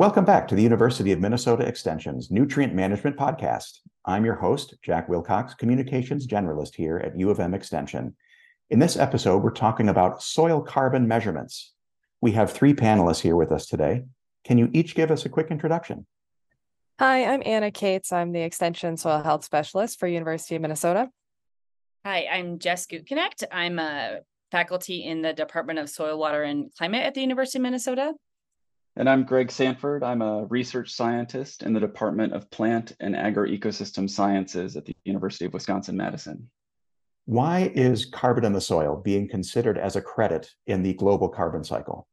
Welcome 0.00 0.24
back 0.24 0.48
to 0.48 0.54
the 0.54 0.62
University 0.62 1.12
of 1.12 1.20
Minnesota 1.20 1.62
Extension's 1.66 2.30
Nutrient 2.30 2.72
Management 2.72 3.18
Podcast. 3.18 3.80
I'm 4.06 4.24
your 4.24 4.34
host, 4.34 4.76
Jack 4.80 5.10
Wilcox, 5.10 5.52
Communications 5.52 6.26
Generalist 6.26 6.74
here 6.74 6.96
at 6.96 7.18
U 7.18 7.28
of 7.28 7.38
M 7.38 7.52
Extension. 7.52 8.16
In 8.70 8.78
this 8.78 8.96
episode, 8.96 9.42
we're 9.42 9.50
talking 9.50 9.90
about 9.90 10.22
soil 10.22 10.62
carbon 10.62 11.06
measurements. 11.06 11.74
We 12.22 12.32
have 12.32 12.50
three 12.50 12.72
panelists 12.72 13.20
here 13.20 13.36
with 13.36 13.52
us 13.52 13.66
today. 13.66 14.04
Can 14.42 14.56
you 14.56 14.70
each 14.72 14.94
give 14.94 15.10
us 15.10 15.26
a 15.26 15.28
quick 15.28 15.48
introduction? 15.50 16.06
Hi, 16.98 17.26
I'm 17.26 17.42
Anna 17.44 17.70
Cates. 17.70 18.10
I'm 18.10 18.32
the 18.32 18.40
Extension 18.40 18.96
Soil 18.96 19.22
Health 19.22 19.44
Specialist 19.44 20.00
for 20.00 20.08
University 20.08 20.56
of 20.56 20.62
Minnesota. 20.62 21.10
Hi, 22.06 22.26
I'm 22.32 22.58
Jess 22.58 22.86
Gutknecht. 22.86 23.44
I'm 23.52 23.78
a 23.78 24.20
faculty 24.50 25.04
in 25.04 25.20
the 25.20 25.34
Department 25.34 25.78
of 25.78 25.90
Soil, 25.90 26.18
Water, 26.18 26.42
and 26.42 26.74
Climate 26.78 27.04
at 27.04 27.12
the 27.12 27.20
University 27.20 27.58
of 27.58 27.64
Minnesota. 27.64 28.14
And 28.96 29.08
I'm 29.08 29.24
Gregg 29.24 29.50
Sanford. 29.50 30.02
I'm 30.02 30.20
a 30.20 30.44
research 30.46 30.92
scientist 30.92 31.62
in 31.62 31.72
the 31.72 31.80
Department 31.80 32.32
of 32.32 32.50
Plant 32.50 32.92
and 32.98 33.16
Agro-Ecosystem 33.16 34.10
Sciences 34.10 34.76
at 34.76 34.84
the 34.84 34.96
University 35.04 35.44
of 35.44 35.52
Wisconsin-Madison. 35.52 36.50
Why 37.26 37.70
is 37.74 38.06
carbon 38.06 38.44
in 38.44 38.52
the 38.52 38.60
soil 38.60 38.96
being 38.96 39.28
considered 39.28 39.78
as 39.78 39.94
a 39.94 40.02
credit 40.02 40.50
in 40.66 40.82
the 40.82 40.94
global 40.94 41.28
carbon 41.28 41.62
cycle? 41.62 42.08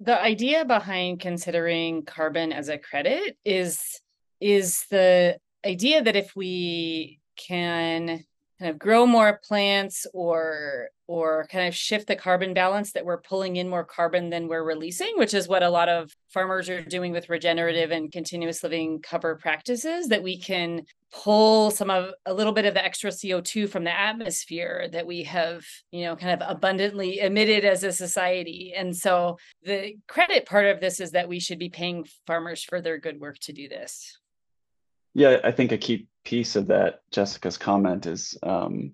The 0.00 0.20
idea 0.20 0.64
behind 0.64 1.20
considering 1.20 2.04
carbon 2.04 2.52
as 2.52 2.68
a 2.68 2.78
credit 2.78 3.38
is 3.44 4.00
is 4.40 4.84
the 4.90 5.38
idea 5.64 6.02
that 6.02 6.16
if 6.16 6.34
we 6.36 7.20
can 7.36 8.24
kind 8.58 8.70
of 8.70 8.78
grow 8.78 9.06
more 9.06 9.40
plants 9.44 10.06
or 10.12 10.88
or 11.08 11.46
kind 11.50 11.68
of 11.68 11.74
shift 11.74 12.08
the 12.08 12.16
carbon 12.16 12.52
balance 12.52 12.92
that 12.92 13.04
we're 13.04 13.20
pulling 13.20 13.56
in 13.56 13.68
more 13.68 13.84
carbon 13.84 14.30
than 14.30 14.48
we're 14.48 14.64
releasing 14.64 15.12
which 15.16 15.34
is 15.34 15.48
what 15.48 15.62
a 15.62 15.70
lot 15.70 15.88
of 15.88 16.12
farmers 16.28 16.68
are 16.68 16.82
doing 16.82 17.12
with 17.12 17.28
regenerative 17.28 17.90
and 17.90 18.12
continuous 18.12 18.62
living 18.62 19.00
cover 19.00 19.36
practices 19.36 20.08
that 20.08 20.22
we 20.22 20.38
can 20.38 20.82
pull 21.12 21.70
some 21.70 21.90
of 21.90 22.12
a 22.26 22.34
little 22.34 22.52
bit 22.52 22.64
of 22.64 22.74
the 22.74 22.84
extra 22.84 23.10
CO2 23.10 23.68
from 23.68 23.84
the 23.84 23.98
atmosphere 23.98 24.88
that 24.92 25.06
we 25.06 25.22
have, 25.22 25.64
you 25.90 26.04
know, 26.04 26.16
kind 26.16 26.40
of 26.40 26.48
abundantly 26.48 27.20
emitted 27.20 27.64
as 27.64 27.84
a 27.84 27.92
society. 27.92 28.74
And 28.76 28.94
so 28.94 29.38
the 29.62 29.94
credit 30.08 30.46
part 30.46 30.66
of 30.66 30.80
this 30.80 31.00
is 31.00 31.12
that 31.12 31.28
we 31.28 31.40
should 31.40 31.58
be 31.58 31.68
paying 31.68 32.06
farmers 32.26 32.62
for 32.62 32.80
their 32.80 32.98
good 32.98 33.20
work 33.20 33.38
to 33.40 33.52
do 33.52 33.68
this. 33.68 34.18
Yeah, 35.16 35.40
I 35.42 35.50
think 35.50 35.72
a 35.72 35.78
key 35.78 36.08
piece 36.26 36.56
of 36.56 36.66
that, 36.66 37.00
Jessica's 37.10 37.56
comment, 37.56 38.04
is 38.04 38.36
um, 38.42 38.92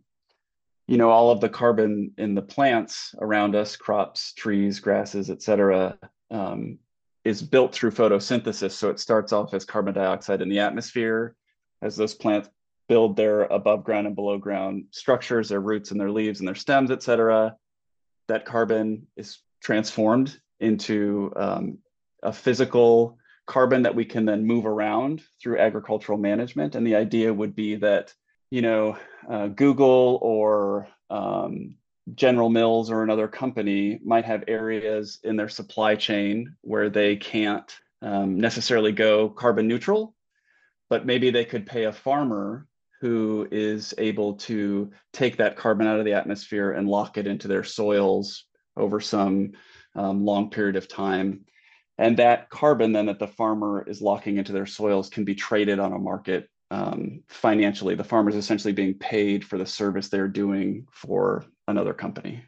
you 0.87 0.97
know, 0.97 1.11
all 1.11 1.31
of 1.33 1.41
the 1.41 1.49
carbon 1.49 2.13
in 2.17 2.37
the 2.37 2.43
plants 2.43 3.13
around 3.21 3.57
us, 3.57 3.75
crops, 3.75 4.33
trees, 4.33 4.79
grasses, 4.79 5.31
et 5.31 5.43
cetera, 5.43 5.99
um, 6.31 6.79
is 7.25 7.43
built 7.43 7.75
through 7.75 7.91
photosynthesis. 7.91 8.71
So 8.71 8.89
it 8.89 9.01
starts 9.01 9.33
off 9.33 9.53
as 9.53 9.65
carbon 9.65 9.95
dioxide 9.95 10.43
in 10.43 10.49
the 10.49 10.61
atmosphere. 10.61 11.35
As 11.83 11.97
those 11.97 12.15
plants 12.15 12.49
build 12.89 13.17
their 13.17 13.43
above 13.43 13.83
ground 13.83 14.07
and 14.07 14.15
below 14.15 14.39
ground 14.39 14.85
structures, 14.93 15.49
their 15.49 15.61
roots 15.61 15.91
and 15.91 16.01
their 16.01 16.13
leaves 16.13 16.39
and 16.39 16.47
their 16.47 16.55
stems, 16.55 16.93
et 16.93 17.03
cetera, 17.03 17.57
that 18.29 18.45
carbon 18.45 19.09
is 19.17 19.39
transformed 19.61 20.39
into 20.61 21.33
um, 21.35 21.79
a 22.23 22.33
physical 22.33 23.19
carbon 23.47 23.83
that 23.83 23.95
we 23.95 24.05
can 24.05 24.25
then 24.25 24.47
move 24.47 24.67
around 24.67 25.23
through 25.41 25.59
agricultural 25.59 26.19
management. 26.19 26.75
And 26.75 26.87
the 26.87 26.97
idea 26.97 27.33
would 27.33 27.55
be 27.55 27.77
that, 27.77 28.15
you 28.51 28.63
know, 28.63 28.97
uh, 29.29 29.49
Google 29.49 30.19
or 30.23 30.89
um, 31.11 31.75
General 32.15 32.49
Mills 32.49 32.91
or 32.91 33.03
another 33.03 33.29
company 33.29 34.01
might 34.05 34.25
have 34.25 34.45
areas 34.49 35.19
in 35.25 35.37
their 35.37 35.49
supply 35.49 35.95
chain 35.95 36.57
where 36.63 36.91
they 36.91 37.17
can't 37.17 37.71
um, 38.01 38.41
necessarily 38.41 38.93
go 38.93 39.29
carbon 39.29 39.69
neutral, 39.69 40.15
but 40.91 41.07
maybe 41.07 41.31
they 41.31 41.45
could 41.45 41.67
pay 41.67 41.85
a 41.85 41.93
farmer 41.93 42.67
who 43.01 43.49
is 43.51 43.95
able 43.99 44.35
to 44.35 44.91
take 45.13 45.37
that 45.37 45.57
carbon 45.57 45.87
out 45.87 45.99
of 45.99 46.05
the 46.05 46.13
atmosphere 46.13 46.73
and 46.73 46.89
lock 46.89 47.19
it 47.19 47.27
into 47.27 47.49
their 47.49 47.65
soils 47.65 48.45
over 48.77 49.01
some 49.01 49.53
um, 49.95 50.25
long 50.25 50.51
period 50.51 50.77
of 50.77 50.89
time 50.89 51.45
and 52.03 52.17
that 52.17 52.51
carbon 52.51 52.93
then 52.93 53.07
that 53.07 53.21
the 53.21 53.29
farmer 53.29 53.85
is 53.87 54.03
locking 54.03 54.37
into 54.37 54.51
their 54.51 54.67
soils 54.67 55.09
can 55.09 55.25
be 55.25 55.37
traded 55.37 55.79
on 55.79 55.93
a 55.93 55.99
market 55.99 56.51
um, 56.73 57.23
financially. 57.29 57.95
The 57.95 58.03
farmer 58.03 58.29
is 58.31 58.35
essentially 58.35 58.73
being 58.73 58.95
paid 58.95 59.45
for 59.45 59.57
the 59.57 59.65
service 59.65 60.09
they're 60.09 60.27
doing 60.27 60.89
for 60.91 61.45
another 61.69 61.95
company. 61.95 62.43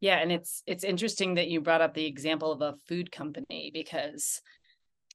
Yeah, 0.00 0.16
and 0.16 0.30
it's 0.30 0.62
it's 0.66 0.84
interesting 0.84 1.36
that 1.36 1.48
you 1.48 1.62
brought 1.62 1.80
up 1.80 1.94
the 1.94 2.04
example 2.04 2.52
of 2.52 2.60
a 2.60 2.74
food 2.86 3.10
company 3.10 3.70
because 3.72 4.42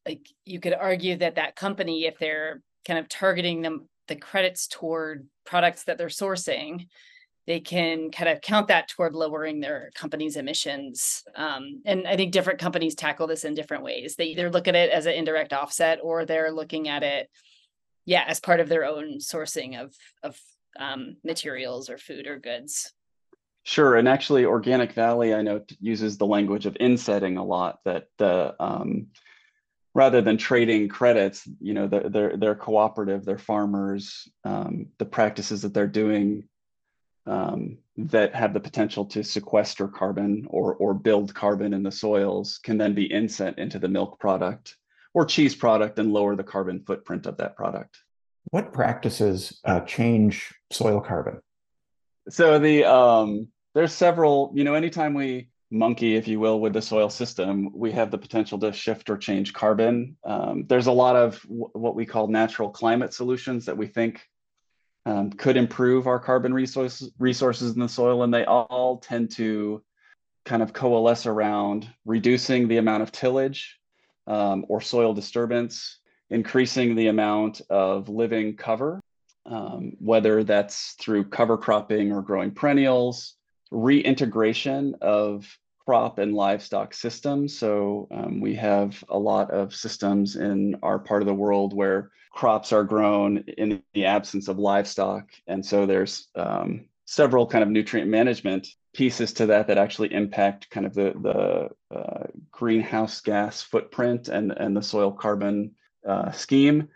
like 0.07 0.27
you 0.43 0.59
could 0.59 0.73
argue 0.73 1.15
that 1.17 1.35
that 1.35 1.55
company 1.55 2.05
if 2.05 2.17
they're 2.17 2.63
kind 2.87 2.97
of 2.97 3.07
targeting 3.07 3.61
them 3.61 3.87
the 4.07 4.15
credits 4.15 4.67
toward 4.67 5.27
products 5.45 5.83
that 5.83 5.99
they're 5.99 6.07
sourcing 6.07 6.87
they 7.47 7.59
can 7.59 8.09
kind 8.09 8.29
of 8.29 8.41
count 8.41 8.67
that 8.69 8.87
toward 8.87 9.13
lowering 9.13 9.59
their 9.59 9.91
company's 9.93 10.35
emissions. 10.35 11.23
Um, 11.35 11.81
and 11.85 12.07
I 12.07 12.15
think 12.15 12.31
different 12.31 12.59
companies 12.59 12.95
tackle 12.95 13.27
this 13.27 13.45
in 13.45 13.53
different 13.53 13.83
ways. 13.83 14.15
They 14.15 14.25
either 14.25 14.49
look 14.49 14.67
at 14.67 14.75
it 14.75 14.89
as 14.89 15.05
an 15.05 15.13
indirect 15.13 15.53
offset 15.53 15.99
or 16.01 16.25
they're 16.25 16.51
looking 16.51 16.87
at 16.87 17.03
it, 17.03 17.29
yeah, 18.05 18.23
as 18.27 18.39
part 18.39 18.59
of 18.59 18.69
their 18.69 18.85
own 18.85 19.19
sourcing 19.19 19.79
of 19.79 19.95
of 20.23 20.39
um, 20.79 21.17
materials 21.23 21.89
or 21.89 21.97
food 21.97 22.27
or 22.27 22.39
goods. 22.39 22.91
Sure, 23.63 23.95
and 23.95 24.07
actually, 24.07 24.45
Organic 24.45 24.93
Valley 24.93 25.33
I 25.33 25.41
know 25.41 25.63
uses 25.79 26.17
the 26.17 26.27
language 26.27 26.65
of 26.65 26.77
insetting 26.79 27.37
a 27.37 27.43
lot. 27.43 27.79
That 27.85 28.07
the 28.17 28.55
um, 28.59 29.07
rather 29.93 30.21
than 30.21 30.37
trading 30.37 30.87
credits, 30.89 31.47
you 31.59 31.73
know, 31.73 31.87
they're 31.87 32.09
they're, 32.09 32.37
they're 32.37 32.55
cooperative. 32.55 33.23
They're 33.25 33.37
farmers. 33.37 34.27
Um, 34.43 34.87
the 34.97 35.05
practices 35.05 35.61
that 35.63 35.73
they're 35.73 35.87
doing 35.87 36.47
um, 37.25 37.77
that 37.97 38.35
have 38.35 38.53
the 38.53 38.59
potential 38.59 39.05
to 39.05 39.23
sequester 39.23 39.87
carbon 39.87 40.45
or, 40.49 40.75
or 40.75 40.93
build 40.93 41.33
carbon 41.33 41.73
in 41.73 41.83
the 41.83 41.91
soils 41.91 42.59
can 42.63 42.77
then 42.77 42.93
be 42.93 43.05
inset 43.05 43.57
into 43.57 43.79
the 43.79 43.87
milk 43.87 44.19
product 44.19 44.75
or 45.13 45.25
cheese 45.25 45.55
product 45.55 45.97
and 45.97 46.11
lower 46.11 46.35
the 46.35 46.43
carbon 46.43 46.83
footprint 46.85 47.25
of 47.25 47.37
that 47.37 47.55
product. 47.55 47.97
What 48.51 48.73
practices 48.73 49.59
uh, 49.65 49.79
change 49.81 50.53
soil 50.71 51.01
carbon? 51.01 51.41
So 52.29 52.59
the 52.59 52.85
um, 52.85 53.47
there's 53.73 53.93
several, 53.93 54.51
you 54.53 54.63
know, 54.63 54.73
anytime 54.73 55.13
we 55.13 55.49
monkey, 55.71 56.15
if 56.15 56.27
you 56.27 56.39
will, 56.39 56.59
with 56.59 56.73
the 56.73 56.81
soil 56.81 57.09
system, 57.09 57.69
we 57.73 57.91
have 57.91 58.11
the 58.11 58.17
potential 58.17 58.59
to 58.59 58.71
shift 58.71 59.09
or 59.09 59.17
change 59.17 59.53
carbon. 59.53 60.15
Um, 60.23 60.65
there's 60.67 60.87
a 60.87 60.91
lot 60.91 61.15
of 61.15 61.41
w- 61.43 61.69
what 61.73 61.95
we 61.95 62.05
call 62.05 62.27
natural 62.27 62.69
climate 62.69 63.13
solutions 63.13 63.65
that 63.65 63.77
we 63.77 63.87
think 63.87 64.27
um, 65.05 65.31
could 65.31 65.57
improve 65.57 66.07
our 66.07 66.19
carbon 66.19 66.53
resources 66.53 67.11
resources 67.19 67.73
in 67.73 67.79
the 67.79 67.89
soil, 67.89 68.23
and 68.23 68.33
they 68.33 68.45
all 68.45 68.97
tend 68.97 69.31
to 69.31 69.83
kind 70.45 70.61
of 70.61 70.73
coalesce 70.73 71.25
around 71.25 71.87
reducing 72.05 72.67
the 72.67 72.77
amount 72.77 73.03
of 73.03 73.11
tillage 73.11 73.79
um, 74.27 74.65
or 74.69 74.81
soil 74.81 75.13
disturbance, 75.13 75.99
increasing 76.29 76.95
the 76.95 77.07
amount 77.07 77.61
of 77.69 78.09
living 78.09 78.55
cover, 78.55 78.99
um, 79.45 79.93
whether 79.99 80.43
that's 80.43 80.93
through 80.93 81.25
cover 81.25 81.57
cropping 81.57 82.11
or 82.11 82.21
growing 82.21 82.51
perennials, 82.51 83.35
reintegration 83.71 84.95
of 85.01 85.47
crop 85.85 86.17
and 86.17 86.33
livestock 86.33 86.93
systems. 86.93 87.57
So 87.57 88.07
um, 88.11 88.41
we 88.41 88.55
have 88.55 89.03
a 89.09 89.17
lot 89.17 89.51
of 89.51 89.73
systems 89.73 90.35
in 90.35 90.75
our 90.81 90.99
part 90.99 91.21
of 91.21 91.27
the 91.27 91.33
world 91.33 91.73
where 91.73 92.11
crops 92.31 92.73
are 92.73 92.83
grown 92.83 93.37
in 93.57 93.81
the 93.93 94.05
absence 94.05 94.47
of 94.47 94.59
livestock. 94.59 95.29
And 95.47 95.65
so 95.65 95.85
there's 95.85 96.27
um, 96.35 96.85
several 97.05 97.45
kind 97.47 97.63
of 97.63 97.69
nutrient 97.69 98.09
management 98.09 98.67
pieces 98.93 99.33
to 99.33 99.45
that 99.45 99.67
that 99.67 99.77
actually 99.77 100.13
impact 100.13 100.69
kind 100.69 100.85
of 100.85 100.93
the, 100.93 101.13
the 101.21 101.95
uh, 101.95 102.27
greenhouse 102.51 103.21
gas 103.21 103.61
footprint 103.61 104.27
and, 104.27 104.51
and 104.51 104.75
the 104.75 104.81
soil 104.81 105.11
carbon 105.11 105.75
uh, 106.07 106.31
scheme. 106.31 106.89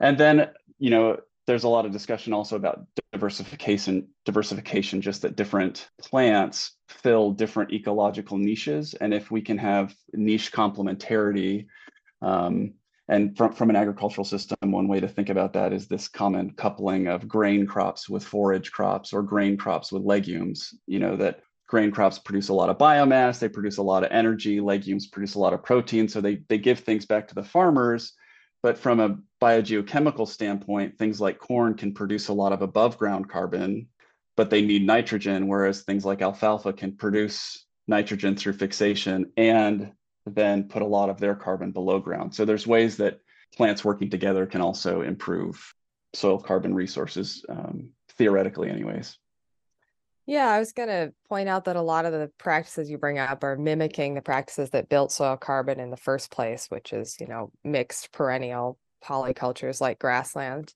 And 0.00 0.18
then, 0.18 0.50
you 0.78 0.90
know, 0.90 1.18
there's 1.46 1.64
a 1.64 1.68
lot 1.68 1.84
of 1.84 1.92
discussion 1.92 2.32
also 2.32 2.56
about 2.56 2.86
diversification, 3.12 4.08
diversification, 4.24 5.00
just 5.02 5.22
that 5.22 5.36
different 5.36 5.88
plants 6.00 6.72
fill 6.88 7.32
different 7.32 7.72
ecological 7.72 8.38
niches. 8.38 8.94
And 8.94 9.12
if 9.12 9.30
we 9.30 9.42
can 9.42 9.58
have 9.58 9.94
niche 10.12 10.52
complementarity, 10.52 11.66
um, 12.22 12.74
and 13.08 13.36
from, 13.36 13.52
from 13.52 13.68
an 13.68 13.76
agricultural 13.76 14.24
system, 14.24 14.56
one 14.62 14.88
way 14.88 15.00
to 15.00 15.08
think 15.08 15.28
about 15.28 15.52
that 15.52 15.74
is 15.74 15.86
this 15.86 16.08
common 16.08 16.54
coupling 16.54 17.08
of 17.08 17.28
grain 17.28 17.66
crops 17.66 18.08
with 18.08 18.24
forage 18.24 18.72
crops 18.72 19.12
or 19.12 19.22
grain 19.22 19.58
crops 19.58 19.92
with 19.92 20.02
legumes. 20.02 20.72
You 20.86 21.00
know, 21.00 21.16
that 21.16 21.40
grain 21.68 21.90
crops 21.90 22.18
produce 22.18 22.48
a 22.48 22.54
lot 22.54 22.70
of 22.70 22.78
biomass, 22.78 23.38
they 23.38 23.48
produce 23.48 23.76
a 23.76 23.82
lot 23.82 24.04
of 24.04 24.10
energy, 24.10 24.60
legumes 24.60 25.06
produce 25.06 25.34
a 25.34 25.38
lot 25.38 25.52
of 25.52 25.62
protein. 25.62 26.08
So 26.08 26.22
they, 26.22 26.36
they 26.48 26.56
give 26.56 26.80
things 26.80 27.04
back 27.04 27.28
to 27.28 27.34
the 27.34 27.42
farmers. 27.42 28.14
But 28.62 28.78
from 28.78 29.00
a 29.00 29.18
biogeochemical 29.44 30.26
standpoint, 30.26 30.96
things 30.96 31.20
like 31.20 31.38
corn 31.38 31.74
can 31.74 31.92
produce 31.92 32.28
a 32.28 32.32
lot 32.32 32.54
of 32.54 32.62
above 32.62 32.96
ground 32.96 33.28
carbon, 33.28 33.86
but 34.36 34.48
they 34.48 34.62
need 34.62 34.86
nitrogen, 34.86 35.48
whereas 35.48 35.82
things 35.82 36.02
like 36.02 36.22
alfalfa 36.22 36.72
can 36.72 36.96
produce 36.96 37.66
nitrogen 37.86 38.34
through 38.34 38.54
fixation 38.54 39.30
and 39.36 39.92
then 40.24 40.64
put 40.64 40.80
a 40.80 40.86
lot 40.86 41.10
of 41.10 41.20
their 41.20 41.34
carbon 41.34 41.72
below 41.72 41.98
ground. 41.98 42.34
So 42.34 42.46
there's 42.46 42.66
ways 42.66 42.96
that 42.96 43.20
plants 43.54 43.84
working 43.84 44.08
together 44.08 44.46
can 44.46 44.62
also 44.62 45.02
improve 45.02 45.74
soil 46.14 46.38
carbon 46.38 46.74
resources, 46.74 47.44
um, 47.50 47.90
theoretically, 48.16 48.70
anyways. 48.70 49.18
Yeah, 50.24 50.48
I 50.48 50.58
was 50.58 50.72
going 50.72 50.88
to 50.88 51.12
point 51.28 51.50
out 51.50 51.66
that 51.66 51.76
a 51.76 51.82
lot 51.82 52.06
of 52.06 52.12
the 52.14 52.30
practices 52.38 52.88
you 52.88 52.96
bring 52.96 53.18
up 53.18 53.44
are 53.44 53.58
mimicking 53.58 54.14
the 54.14 54.22
practices 54.22 54.70
that 54.70 54.88
built 54.88 55.12
soil 55.12 55.36
carbon 55.36 55.80
in 55.80 55.90
the 55.90 55.98
first 55.98 56.30
place, 56.30 56.68
which 56.70 56.94
is, 56.94 57.18
you 57.20 57.26
know, 57.26 57.52
mixed 57.62 58.10
perennial 58.10 58.78
polycultures 59.04 59.80
like 59.80 59.98
grassland. 59.98 60.72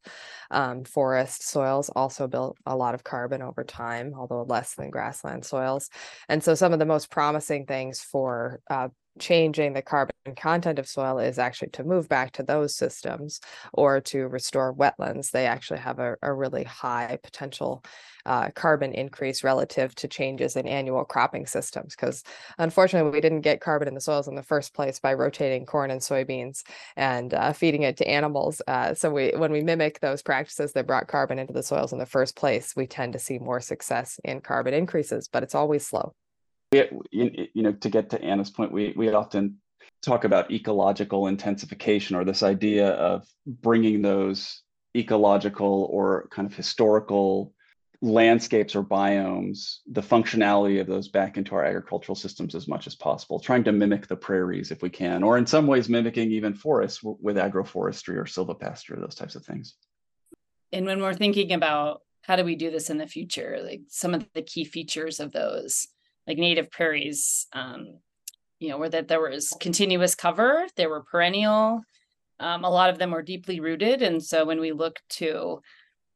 Um, 0.51 0.85
forest 0.85 1.49
soils 1.49 1.89
also 1.89 2.27
built 2.27 2.57
a 2.67 2.77
lot 2.77 2.95
of 2.95 3.05
carbon 3.05 3.43
over 3.43 3.65
time, 3.65 4.15
although 4.17 4.43
less 4.43 4.75
than 4.75 4.91
grassland 4.91 5.45
soils. 5.45 5.89
And 6.29 6.43
so 6.43 6.55
some 6.55 6.73
of 6.73 6.79
the 6.79 6.87
most 6.87 7.11
promising 7.11 7.67
things 7.67 8.01
for 8.01 8.61
uh, 8.71 8.89
changing 9.19 9.73
the 9.73 9.83
carbon 9.83 10.15
content 10.35 10.79
of 10.79 10.89
soil 10.89 11.19
is 11.19 11.39
actually 11.39 11.71
to 11.71 11.85
move 11.85 12.09
back 12.09 12.33
to 12.33 12.43
those 12.43 12.75
systems 12.75 13.41
or 13.73 14.01
to 14.03 14.29
restore 14.29 14.75
wetlands. 14.75 15.31
They 15.31 15.47
actually 15.47 15.81
have 15.81 15.99
a, 15.99 16.17
a 16.23 16.33
really 16.33 16.65
high 16.65 17.19
potential 17.23 17.85
uh, 18.27 18.51
carbon 18.51 18.93
increase 18.93 19.43
relative 19.43 19.95
to 19.97 20.09
changes 20.09 20.57
in 20.57 20.69
annual 20.69 21.05
cropping 21.05 21.47
systems. 21.47 21.95
Because 21.95 22.23
unfortunately, 22.59 23.11
we 23.11 23.21
didn't 23.21 23.41
get 23.41 23.61
carbon 23.61 23.89
in 23.89 23.95
the 23.95 24.01
soils 24.01 24.29
in 24.29 24.35
the 24.35 24.43
first 24.43 24.75
place 24.75 24.99
by 24.99 25.15
rotating 25.15 25.65
corn 25.65 25.91
and 25.91 26.01
soybeans 26.01 26.63
and 26.97 27.33
uh, 27.35 27.53
feeding 27.53 27.83
it 27.83 27.97
to 27.97 28.09
animals. 28.09 28.61
Uh, 28.67 28.95
so 28.95 29.11
we, 29.11 29.33
when 29.37 29.53
we 29.53 29.63
mimic 29.63 30.01
those 30.01 30.23
practices 30.23 30.73
that 30.73 30.87
brought 30.87 31.09
carbon 31.09 31.39
into 31.39 31.53
the 31.53 31.63
soils 31.63 31.93
in 31.93 31.99
the 31.99 32.07
first 32.07 32.37
place, 32.37 32.75
we 32.77 32.87
tend 32.87 33.13
to 33.15 33.19
see 33.19 33.39
more 33.39 33.61
success 33.61 34.21
in 34.25 34.41
carbon 34.41 34.75
increases, 34.75 35.29
but 35.29 35.43
it's 35.43 35.55
always 35.55 35.87
slow 35.87 36.15
we, 36.73 37.51
you 37.55 37.63
know, 37.63 37.73
to 37.73 37.89
get 37.89 38.11
to 38.11 38.23
Anna's 38.23 38.51
point, 38.51 38.73
we 38.73 38.93
we 38.97 39.13
often 39.13 39.57
talk 40.03 40.25
about 40.25 40.51
ecological 40.51 41.27
intensification 41.27 42.17
or 42.17 42.25
this 42.25 42.43
idea 42.43 42.91
of 42.91 43.27
bringing 43.47 44.03
those 44.03 44.63
ecological 44.97 45.89
or 45.91 46.29
kind 46.31 46.47
of 46.51 46.57
historical 46.57 47.53
landscapes 48.01 48.77
or 48.77 48.83
biomes, 48.85 49.79
the 49.91 50.01
functionality 50.01 50.81
of 50.81 50.87
those 50.87 51.09
back 51.09 51.37
into 51.37 51.55
our 51.55 51.65
agricultural 51.65 52.15
systems 52.15 52.55
as 52.55 52.69
much 52.69 52.87
as 52.87 52.95
possible, 52.95 53.41
trying 53.41 53.65
to 53.65 53.73
mimic 53.73 54.07
the 54.07 54.17
prairies 54.17 54.71
if 54.71 54.83
we 54.83 54.91
can, 54.91 55.23
or 55.23 55.37
in 55.37 55.47
some 55.47 55.67
ways 55.67 55.89
mimicking 55.89 56.31
even 56.31 56.55
forests 56.55 57.01
with 57.03 57.37
agroforestry 57.37 58.17
or 58.17 58.25
silvopasture, 58.25 59.01
those 59.01 59.17
types 59.17 59.35
of 59.35 59.45
things. 59.45 59.75
And 60.73 60.87
when 60.87 61.03
we're 61.03 61.15
thinking 61.15 61.53
about 61.53 62.03
how 62.23 62.37
do 62.37 62.45
we 62.45 62.55
do 62.55 62.71
this 62.71 62.91
in 62.91 62.99
the 62.99 63.07
future, 63.07 63.59
like 63.65 63.81
some 63.89 64.15
of 64.15 64.27
the 64.35 64.43
key 64.43 64.65
features 64.65 65.19
of 65.19 65.33
those, 65.33 65.89
like 66.27 66.39
native 66.39 66.71
prairies, 66.71 67.47
um, 67.53 67.99
you 68.59 68.71
know, 68.71 68.79
where 68.79 68.89
that 68.89 69.09
there 69.09 69.21
was 69.21 69.55
continuous 69.61 70.15
cover, 70.15 70.67
there 70.77 70.89
were 70.89 71.03
perennial. 71.03 71.83
Um, 72.41 72.65
a 72.65 72.71
lot 72.71 72.91
of 72.91 72.99
them 72.99 73.11
were 73.11 73.23
deeply 73.23 73.61
rooted, 73.61 74.03
and 74.03 74.23
so 74.23 74.45
when 74.45 74.61
we 74.61 74.73
look 74.73 75.01
to 75.11 75.61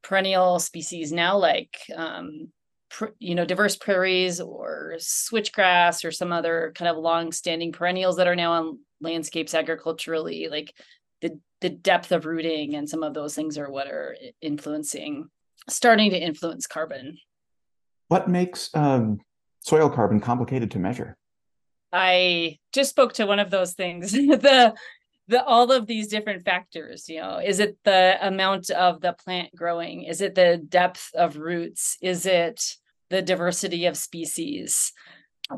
perennial 0.03 0.59
species 0.59 1.13
now, 1.13 1.37
like 1.37 1.79
um, 1.97 2.49
pr- 2.91 3.17
you 3.19 3.35
know, 3.35 3.45
diverse 3.45 3.77
prairies 3.77 4.41
or 4.41 4.95
switchgrass 4.99 6.05
or 6.05 6.11
some 6.11 6.33
other 6.33 6.73
kind 6.77 6.89
of 6.89 6.97
long-standing 6.97 7.73
perennials 7.73 8.17
that 8.17 8.27
are 8.27 8.37
now 8.37 8.53
on 8.53 8.79
landscapes 9.01 9.55
agriculturally, 9.55 10.49
like 10.49 10.73
the 11.21 11.39
the 11.61 11.71
depth 11.71 12.13
of 12.13 12.27
rooting 12.27 12.75
and 12.75 12.89
some 12.89 13.03
of 13.03 13.15
those 13.15 13.35
things 13.35 13.57
are 13.57 13.71
what 13.71 13.87
are 13.87 14.17
influencing, 14.41 15.29
starting 15.69 16.11
to 16.11 16.19
influence 16.19 16.67
carbon. 16.67 17.19
What 18.09 18.29
makes 18.29 18.71
um, 18.75 19.21
soil 19.61 19.89
carbon 19.89 20.21
complicated 20.21 20.71
to 20.73 20.79
measure? 20.79 21.17
I 21.93 22.59
just 22.73 22.91
spoke 22.91 23.15
to 23.15 23.27
one 23.27 23.39
of 23.39 23.51
those 23.51 23.73
things. 23.73 24.13
the 24.13 24.75
the 25.29 25.45
all 25.45 25.71
of 25.71 25.87
these 25.87 26.09
different 26.09 26.45
factors, 26.45 27.09
you 27.09 27.21
know, 27.21 27.39
is 27.39 27.61
it 27.61 27.79
the 27.85 28.19
amount 28.21 28.71
of 28.71 29.01
the 29.01 29.13
plant 29.13 29.55
growing? 29.55 30.03
Is 30.03 30.21
it 30.21 30.35
the 30.35 30.57
depth 30.57 31.11
of 31.15 31.37
roots? 31.37 31.97
Is 32.03 32.27
it 32.27 32.77
the 33.11 33.23
diversity 33.23 33.87
of 33.87 33.97
species? 33.97 34.93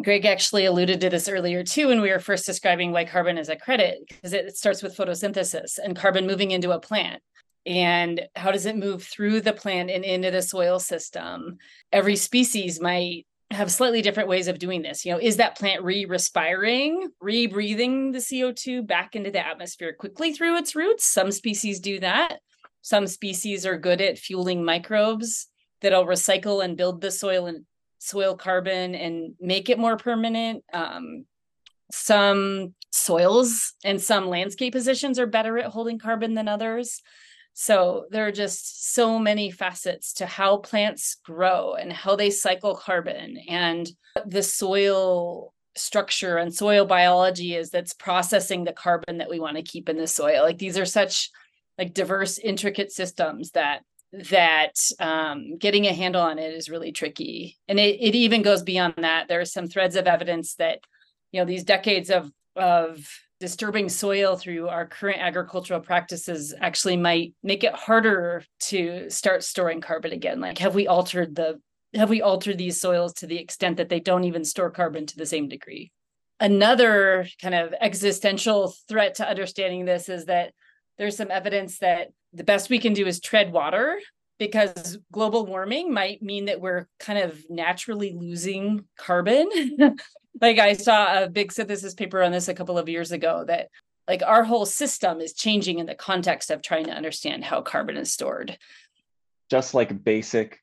Gregg 0.02 0.26
actually 0.26 0.64
alluded 0.64 1.00
to 1.00 1.10
this 1.10 1.28
earlier 1.28 1.62
too 1.62 1.88
when 1.88 2.00
we 2.00 2.10
were 2.10 2.18
first 2.18 2.46
describing 2.46 2.90
why 2.90 3.04
carbon 3.04 3.38
is 3.38 3.48
a 3.48 3.56
credit, 3.56 4.00
because 4.08 4.32
it 4.32 4.56
starts 4.56 4.82
with 4.82 4.96
photosynthesis 4.96 5.78
and 5.82 5.96
carbon 5.96 6.26
moving 6.26 6.50
into 6.50 6.72
a 6.72 6.80
plant. 6.80 7.22
And 7.66 8.20
how 8.34 8.50
does 8.50 8.66
it 8.66 8.76
move 8.76 9.02
through 9.02 9.40
the 9.40 9.52
plant 9.52 9.90
and 9.90 10.04
into 10.04 10.30
the 10.30 10.42
soil 10.42 10.78
system? 10.78 11.58
Every 11.92 12.16
species 12.16 12.80
might 12.80 13.26
have 13.50 13.70
slightly 13.70 14.02
different 14.02 14.28
ways 14.28 14.48
of 14.48 14.58
doing 14.58 14.82
this. 14.82 15.04
You 15.04 15.12
know, 15.12 15.20
is 15.20 15.36
that 15.36 15.56
plant 15.56 15.82
re-respiring, 15.82 17.08
re-breathing 17.20 18.12
the 18.12 18.18
CO2 18.18 18.86
back 18.86 19.14
into 19.14 19.30
the 19.30 19.46
atmosphere 19.46 19.94
quickly 19.98 20.32
through 20.32 20.56
its 20.56 20.74
roots? 20.74 21.06
Some 21.06 21.30
species 21.30 21.80
do 21.80 22.00
that. 22.00 22.40
Some 22.82 23.06
species 23.06 23.64
are 23.64 23.78
good 23.78 24.00
at 24.00 24.18
fueling 24.18 24.64
microbes 24.64 25.48
that'll 25.80 26.06
recycle 26.06 26.64
and 26.64 26.76
build 26.76 27.00
the 27.00 27.10
soil 27.10 27.46
and 27.46 27.64
soil 27.98 28.36
carbon 28.36 28.94
and 28.94 29.34
make 29.40 29.70
it 29.70 29.78
more 29.78 29.96
permanent. 29.96 30.64
Um, 30.72 31.24
some 31.90 32.74
soils 32.90 33.74
and 33.84 34.00
some 34.00 34.28
landscape 34.28 34.72
positions 34.72 35.18
are 35.18 35.26
better 35.26 35.58
at 35.58 35.70
holding 35.70 35.98
carbon 35.98 36.34
than 36.34 36.48
others. 36.48 37.00
So 37.54 38.06
there 38.10 38.26
are 38.26 38.32
just 38.32 38.92
so 38.94 39.18
many 39.18 39.50
facets 39.50 40.12
to 40.14 40.26
how 40.26 40.58
plants 40.58 41.16
grow 41.24 41.74
and 41.74 41.92
how 41.92 42.16
they 42.16 42.30
cycle 42.30 42.74
carbon 42.74 43.38
and 43.48 43.88
the 44.26 44.42
soil 44.42 45.54
structure 45.76 46.36
and 46.36 46.54
soil 46.54 46.84
biology 46.84 47.54
is 47.54 47.70
that's 47.70 47.92
processing 47.94 48.64
the 48.64 48.72
carbon 48.72 49.18
that 49.18 49.30
we 49.30 49.40
want 49.40 49.56
to 49.56 49.62
keep 49.62 49.88
in 49.88 49.96
the 49.96 50.06
soil. 50.06 50.42
Like 50.42 50.58
these 50.58 50.78
are 50.78 50.86
such 50.86 51.30
like 51.78 51.94
diverse, 51.94 52.38
intricate 52.38 52.92
systems 52.92 53.52
that 53.52 53.82
that 54.30 54.74
um, 55.00 55.58
getting 55.58 55.86
a 55.86 55.92
handle 55.92 56.22
on 56.22 56.38
it 56.38 56.54
is 56.54 56.68
really 56.68 56.92
tricky. 56.92 57.58
And 57.66 57.80
it, 57.80 57.98
it 58.00 58.14
even 58.14 58.42
goes 58.42 58.62
beyond 58.62 58.94
that. 58.98 59.26
There 59.26 59.40
are 59.40 59.44
some 59.44 59.66
threads 59.66 59.96
of 59.96 60.06
evidence 60.06 60.54
that, 60.56 60.80
you 61.32 61.40
know, 61.40 61.46
these 61.46 61.64
decades 61.64 62.10
of 62.10 62.30
of 62.56 63.08
disturbing 63.44 63.90
soil 63.90 64.36
through 64.36 64.68
our 64.68 64.86
current 64.86 65.20
agricultural 65.20 65.78
practices 65.78 66.54
actually 66.62 66.96
might 66.96 67.34
make 67.42 67.62
it 67.62 67.74
harder 67.74 68.42
to 68.58 69.10
start 69.10 69.44
storing 69.44 69.82
carbon 69.82 70.12
again. 70.12 70.40
Like 70.40 70.56
have 70.56 70.74
we 70.74 70.86
altered 70.86 71.34
the 71.34 71.60
have 71.94 72.08
we 72.08 72.22
altered 72.22 72.56
these 72.56 72.80
soils 72.80 73.12
to 73.12 73.26
the 73.26 73.36
extent 73.36 73.76
that 73.76 73.90
they 73.90 74.00
don't 74.00 74.24
even 74.24 74.46
store 74.46 74.70
carbon 74.70 75.04
to 75.04 75.16
the 75.18 75.26
same 75.26 75.46
degree? 75.46 75.92
Another 76.40 77.28
kind 77.42 77.54
of 77.54 77.74
existential 77.82 78.74
threat 78.88 79.16
to 79.16 79.28
understanding 79.28 79.84
this 79.84 80.08
is 80.08 80.24
that 80.24 80.54
there's 80.96 81.18
some 81.18 81.30
evidence 81.30 81.80
that 81.80 82.12
the 82.32 82.44
best 82.44 82.70
we 82.70 82.78
can 82.78 82.94
do 82.94 83.06
is 83.06 83.20
tread 83.20 83.52
water 83.52 84.00
because 84.38 84.96
global 85.12 85.44
warming 85.44 85.92
might 85.92 86.22
mean 86.22 86.46
that 86.46 86.62
we're 86.62 86.88
kind 86.98 87.18
of 87.18 87.38
naturally 87.50 88.16
losing 88.18 88.86
carbon 88.96 89.50
like 90.40 90.58
I 90.58 90.72
saw 90.74 91.22
a 91.22 91.28
big 91.28 91.52
synthesis 91.52 91.94
paper 91.94 92.22
on 92.22 92.32
this 92.32 92.48
a 92.48 92.54
couple 92.54 92.78
of 92.78 92.88
years 92.88 93.12
ago 93.12 93.44
that 93.46 93.68
like 94.08 94.22
our 94.22 94.44
whole 94.44 94.66
system 94.66 95.20
is 95.20 95.32
changing 95.32 95.78
in 95.78 95.86
the 95.86 95.94
context 95.94 96.50
of 96.50 96.62
trying 96.62 96.86
to 96.86 96.92
understand 96.92 97.44
how 97.44 97.62
carbon 97.62 97.96
is 97.96 98.12
stored. 98.12 98.58
Just 99.50 99.74
like 99.74 100.04
basic 100.04 100.60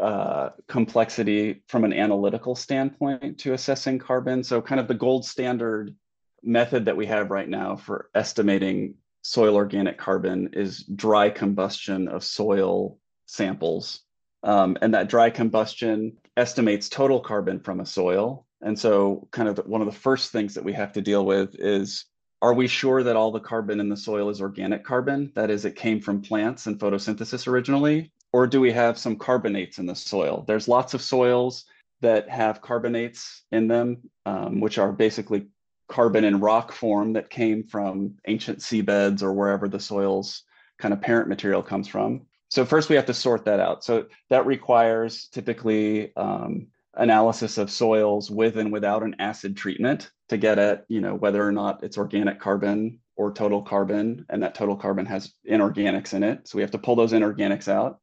uh, 0.00 0.50
complexity 0.68 1.62
from 1.68 1.84
an 1.84 1.92
analytical 1.92 2.54
standpoint 2.54 3.38
to 3.38 3.52
assessing 3.52 3.98
carbon. 3.98 4.42
So, 4.42 4.62
kind 4.62 4.80
of 4.80 4.88
the 4.88 4.94
gold 4.94 5.24
standard 5.24 5.94
method 6.42 6.84
that 6.84 6.96
we 6.96 7.06
have 7.06 7.30
right 7.30 7.48
now 7.48 7.76
for 7.76 8.10
estimating 8.14 8.94
soil 9.22 9.56
organic 9.56 9.98
carbon 9.98 10.50
is 10.52 10.84
dry 10.84 11.30
combustion 11.30 12.08
of 12.08 12.22
soil 12.22 12.98
samples. 13.26 14.00
Um, 14.42 14.76
and 14.82 14.92
that 14.92 15.08
dry 15.08 15.30
combustion 15.30 16.18
estimates 16.36 16.88
total 16.88 17.20
carbon 17.20 17.60
from 17.60 17.80
a 17.80 17.86
soil 17.86 18.43
and 18.64 18.78
so, 18.78 19.28
kind 19.30 19.48
of 19.48 19.58
one 19.66 19.82
of 19.82 19.86
the 19.86 19.92
first 19.92 20.32
things 20.32 20.54
that 20.54 20.64
we 20.64 20.72
have 20.72 20.92
to 20.94 21.02
deal 21.02 21.24
with 21.24 21.54
is 21.58 22.06
are 22.42 22.52
we 22.52 22.66
sure 22.66 23.02
that 23.02 23.16
all 23.16 23.30
the 23.30 23.40
carbon 23.40 23.80
in 23.80 23.88
the 23.88 23.96
soil 23.96 24.28
is 24.28 24.40
organic 24.40 24.84
carbon? 24.84 25.32
That 25.34 25.50
is, 25.50 25.64
it 25.64 25.76
came 25.76 26.00
from 26.00 26.20
plants 26.20 26.66
and 26.66 26.78
photosynthesis 26.78 27.46
originally? 27.46 28.12
Or 28.32 28.46
do 28.46 28.60
we 28.60 28.72
have 28.72 28.98
some 28.98 29.16
carbonates 29.16 29.78
in 29.78 29.86
the 29.86 29.94
soil? 29.94 30.44
There's 30.46 30.68
lots 30.68 30.92
of 30.92 31.00
soils 31.00 31.64
that 32.00 32.28
have 32.28 32.60
carbonates 32.60 33.44
in 33.52 33.68
them, 33.68 34.10
um, 34.26 34.60
which 34.60 34.76
are 34.76 34.92
basically 34.92 35.46
carbon 35.88 36.24
in 36.24 36.40
rock 36.40 36.72
form 36.72 37.14
that 37.14 37.30
came 37.30 37.64
from 37.64 38.16
ancient 38.26 38.58
seabeds 38.58 39.22
or 39.22 39.32
wherever 39.32 39.68
the 39.68 39.80
soil's 39.80 40.42
kind 40.78 40.92
of 40.92 41.00
parent 41.00 41.28
material 41.28 41.62
comes 41.62 41.88
from. 41.88 42.26
So 42.48 42.64
first 42.64 42.88
we 42.88 42.96
have 42.96 43.06
to 43.06 43.14
sort 43.14 43.46
that 43.46 43.60
out. 43.60 43.84
So 43.84 44.06
that 44.30 44.46
requires 44.46 45.28
typically 45.28 46.14
um, 46.16 46.68
analysis 46.96 47.58
of 47.58 47.70
soils 47.70 48.30
with 48.30 48.56
and 48.56 48.72
without 48.72 49.02
an 49.02 49.16
acid 49.18 49.56
treatment 49.56 50.10
to 50.28 50.36
get 50.36 50.58
at 50.58 50.84
you 50.88 51.00
know 51.00 51.14
whether 51.14 51.46
or 51.46 51.52
not 51.52 51.82
it's 51.82 51.98
organic 51.98 52.40
carbon 52.40 52.98
or 53.16 53.32
total 53.32 53.62
carbon 53.62 54.24
and 54.28 54.42
that 54.42 54.54
total 54.54 54.76
carbon 54.76 55.06
has 55.06 55.32
inorganics 55.48 56.14
in 56.14 56.22
it. 56.22 56.46
So 56.48 56.56
we 56.56 56.62
have 56.62 56.70
to 56.72 56.78
pull 56.78 56.96
those 56.96 57.12
inorganics 57.12 57.68
out. 57.68 58.00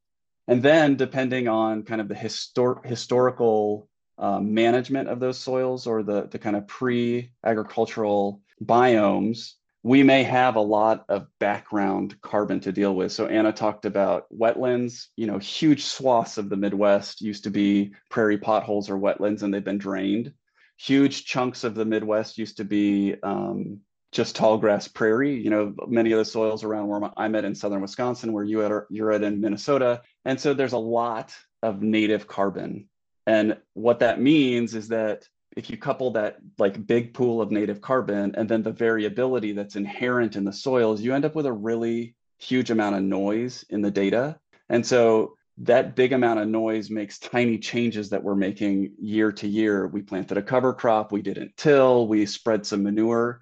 And 0.48 0.64
then 0.64 0.96
depending 0.96 1.48
on 1.48 1.84
kind 1.84 2.02
of 2.02 2.08
the 2.08 2.16
histor- 2.16 2.86
historical 2.86 3.90
um, 4.18 4.54
management 4.54 5.10
of 5.10 5.20
those 5.20 5.38
soils 5.38 5.88
or 5.88 6.04
the, 6.04 6.28
the 6.28 6.40
kind 6.40 6.56
of 6.56 6.68
pre-agricultural 6.68 8.42
biomes, 8.64 9.54
we 9.84 10.04
may 10.04 10.24
have 10.24 10.56
a 10.56 10.62
lot 10.62 11.06
of 11.10 11.28
background 11.40 12.20
carbon 12.22 12.60
to 12.62 12.72
deal 12.72 12.94
with. 12.94 13.12
So 13.12 13.26
Anna 13.26 13.52
talked 13.52 13.86
about 13.86 14.26
wetlands, 14.32 15.08
you 15.16 15.26
know, 15.26 15.40
huge 15.40 15.86
swaths 15.86 16.38
of 16.38 16.50
the 16.50 16.56
Midwest 16.56 17.22
used 17.22 17.46
to 17.46 17.50
be 17.50 17.94
prairie 18.10 18.38
potholes 18.38 18.90
or 18.90 18.98
wetlands 18.98 19.42
and 19.42 19.54
they've 19.54 19.64
been 19.64 19.80
drained. 19.80 20.34
Huge 20.78 21.26
chunks 21.26 21.64
of 21.64 21.74
the 21.74 21.86
Midwest 21.86 22.38
used 22.38 22.58
to 22.58 22.64
be 22.64 23.16
um, 23.24 23.80
just 24.12 24.36
tall 24.36 24.58
grass 24.58 24.88
prairie. 24.88 25.42
You 25.42 25.50
know, 25.50 25.74
many 25.88 26.12
of 26.12 26.20
the 26.20 26.26
soils 26.26 26.64
around 26.64 26.88
where 26.88 27.10
I'm 27.18 27.36
at 27.36 27.46
in 27.46 27.56
southern 27.56 27.82
Wisconsin, 27.82 28.34
where 28.34 28.44
you 28.44 28.62
are, 28.62 28.88
you're 28.92 29.12
at 29.12 29.24
in 29.24 29.42
Minnesota. 29.42 30.02
And 30.26 30.40
so 30.40 30.54
there's 30.54 30.74
a 30.74 30.78
lot 30.78 31.34
of 31.64 31.82
native 31.82 32.28
carbon. 32.28 32.88
And 33.26 33.58
what 33.74 34.00
that 34.00 34.22
means 34.22 34.76
is 34.76 34.90
that 34.90 35.28
if 35.56 35.70
you 35.70 35.78
couple 35.78 36.12
that 36.12 36.38
like 36.58 36.86
big 36.88 37.14
pool 37.14 37.42
of 37.42 37.52
native 37.52 37.82
carbon 37.82 38.34
and 38.36 38.48
then 38.48 38.64
the 38.64 38.72
variability 38.72 39.52
that's 39.52 39.76
inherent 39.76 40.36
in 40.36 40.46
the 40.46 40.54
soils, 40.54 41.02
you 41.02 41.14
end 41.14 41.26
up 41.26 41.36
with 41.36 41.46
a 41.46 41.54
really 41.54 42.16
huge 42.40 42.72
amount 42.72 42.96
of 42.96 43.04
noise 43.04 43.66
in 43.70 43.82
the 43.82 43.92
data. 43.92 44.38
And 44.70 44.86
so 44.86 45.36
that 45.58 45.96
big 45.96 46.14
amount 46.14 46.40
of 46.40 46.48
noise 46.48 46.90
makes 46.90 47.20
tiny 47.20 47.58
changes 47.58 48.10
that 48.10 48.24
we're 48.24 48.36
making 48.36 48.94
year 49.00 49.32
to 49.34 49.48
year. 49.48 49.88
We 49.88 50.02
planted 50.02 50.38
a 50.38 50.42
cover 50.42 50.74
crop, 50.74 51.12
we 51.12 51.22
didn't 51.22 51.56
till, 51.58 52.08
we 52.08 52.26
spread 52.26 52.66
some 52.66 52.84
manure. 52.84 53.42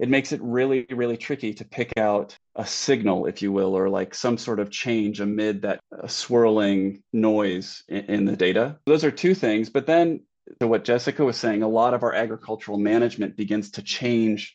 It 0.00 0.08
makes 0.08 0.32
it 0.32 0.42
really, 0.42 0.86
really 0.90 1.16
tricky 1.16 1.54
to 1.54 1.64
pick 1.64 1.96
out 1.96 2.36
a 2.56 2.66
signal, 2.66 3.26
if 3.26 3.40
you 3.40 3.52
will, 3.52 3.76
or 3.76 3.88
like 3.88 4.12
some 4.12 4.36
sort 4.36 4.58
of 4.58 4.68
change 4.68 5.20
amid 5.20 5.62
that 5.62 5.80
uh, 5.96 6.08
swirling 6.08 7.04
noise 7.12 7.84
in, 7.88 8.04
in 8.06 8.24
the 8.24 8.36
data. 8.36 8.76
Those 8.86 9.04
are 9.04 9.12
two 9.12 9.34
things. 9.34 9.70
But 9.70 9.86
then 9.86 10.22
to 10.60 10.68
what 10.68 10.84
Jessica 10.84 11.24
was 11.24 11.36
saying, 11.36 11.62
a 11.62 11.68
lot 11.68 11.94
of 11.94 12.02
our 12.02 12.12
agricultural 12.12 12.78
management 12.78 13.36
begins 13.36 13.70
to 13.72 13.82
change 13.82 14.54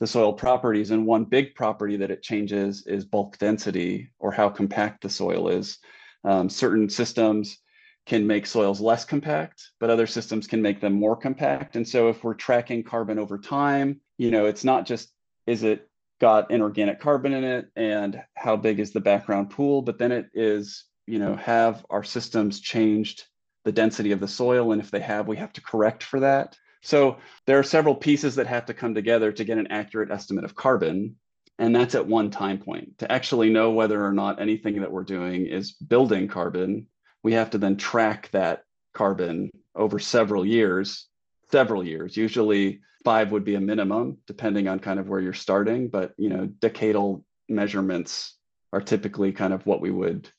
the 0.00 0.06
soil 0.06 0.32
properties. 0.32 0.90
And 0.90 1.06
one 1.06 1.24
big 1.24 1.54
property 1.54 1.96
that 1.98 2.10
it 2.10 2.22
changes 2.22 2.86
is 2.86 3.04
bulk 3.04 3.38
density 3.38 4.10
or 4.18 4.32
how 4.32 4.48
compact 4.48 5.02
the 5.02 5.10
soil 5.10 5.48
is. 5.48 5.78
Um, 6.24 6.48
certain 6.48 6.88
systems 6.88 7.58
can 8.06 8.26
make 8.26 8.46
soils 8.46 8.80
less 8.80 9.04
compact, 9.04 9.70
but 9.80 9.90
other 9.90 10.06
systems 10.06 10.46
can 10.46 10.62
make 10.62 10.80
them 10.80 10.92
more 10.92 11.16
compact. 11.16 11.76
And 11.76 11.86
so 11.86 12.08
if 12.08 12.22
we're 12.22 12.34
tracking 12.34 12.84
carbon 12.84 13.18
over 13.18 13.38
time, 13.38 14.00
you 14.16 14.30
know, 14.30 14.46
it's 14.46 14.64
not 14.64 14.86
just 14.86 15.10
is 15.46 15.62
it 15.62 15.88
got 16.20 16.50
inorganic 16.50 17.00
carbon 17.00 17.34
in 17.34 17.44
it 17.44 17.68
and 17.76 18.22
how 18.34 18.56
big 18.56 18.80
is 18.80 18.92
the 18.92 19.00
background 19.00 19.50
pool, 19.50 19.82
but 19.82 19.98
then 19.98 20.12
it 20.12 20.28
is, 20.34 20.84
you 21.06 21.18
know, 21.18 21.36
have 21.36 21.84
our 21.90 22.02
systems 22.02 22.60
changed 22.60 23.24
the 23.66 23.72
density 23.72 24.12
of 24.12 24.20
the 24.20 24.28
soil. 24.28 24.70
And 24.70 24.80
if 24.80 24.92
they 24.92 25.00
have, 25.00 25.26
we 25.26 25.36
have 25.36 25.52
to 25.54 25.60
correct 25.60 26.04
for 26.04 26.20
that. 26.20 26.56
So 26.82 27.18
there 27.46 27.58
are 27.58 27.64
several 27.64 27.96
pieces 27.96 28.36
that 28.36 28.46
have 28.46 28.64
to 28.66 28.74
come 28.74 28.94
together 28.94 29.32
to 29.32 29.44
get 29.44 29.58
an 29.58 29.66
accurate 29.72 30.12
estimate 30.12 30.44
of 30.44 30.54
carbon. 30.54 31.16
And 31.58 31.74
that's 31.74 31.96
at 31.96 32.06
one 32.06 32.30
time 32.30 32.58
point. 32.58 32.98
To 32.98 33.10
actually 33.10 33.50
know 33.50 33.72
whether 33.72 34.02
or 34.02 34.12
not 34.12 34.40
anything 34.40 34.80
that 34.80 34.92
we're 34.92 35.02
doing 35.02 35.46
is 35.46 35.72
building 35.72 36.28
carbon, 36.28 36.86
we 37.24 37.32
have 37.32 37.50
to 37.50 37.58
then 37.58 37.76
track 37.76 38.30
that 38.30 38.62
carbon 38.94 39.50
over 39.74 39.98
several 39.98 40.46
years, 40.46 41.08
several 41.50 41.84
years. 41.84 42.16
Usually 42.16 42.82
five 43.04 43.32
would 43.32 43.44
be 43.44 43.56
a 43.56 43.60
minimum, 43.60 44.18
depending 44.28 44.68
on 44.68 44.78
kind 44.78 45.00
of 45.00 45.08
where 45.08 45.20
you're 45.20 45.32
starting. 45.32 45.88
But 45.88 46.14
you 46.18 46.28
know, 46.28 46.46
decadal 46.60 47.24
measurements 47.48 48.36
are 48.72 48.80
typically 48.80 49.32
kind 49.32 49.52
of 49.52 49.66
what 49.66 49.80
we 49.80 49.90
would 49.90 50.30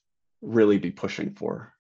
really 0.42 0.78
be 0.78 0.92
pushing 0.92 1.34
for. 1.34 1.74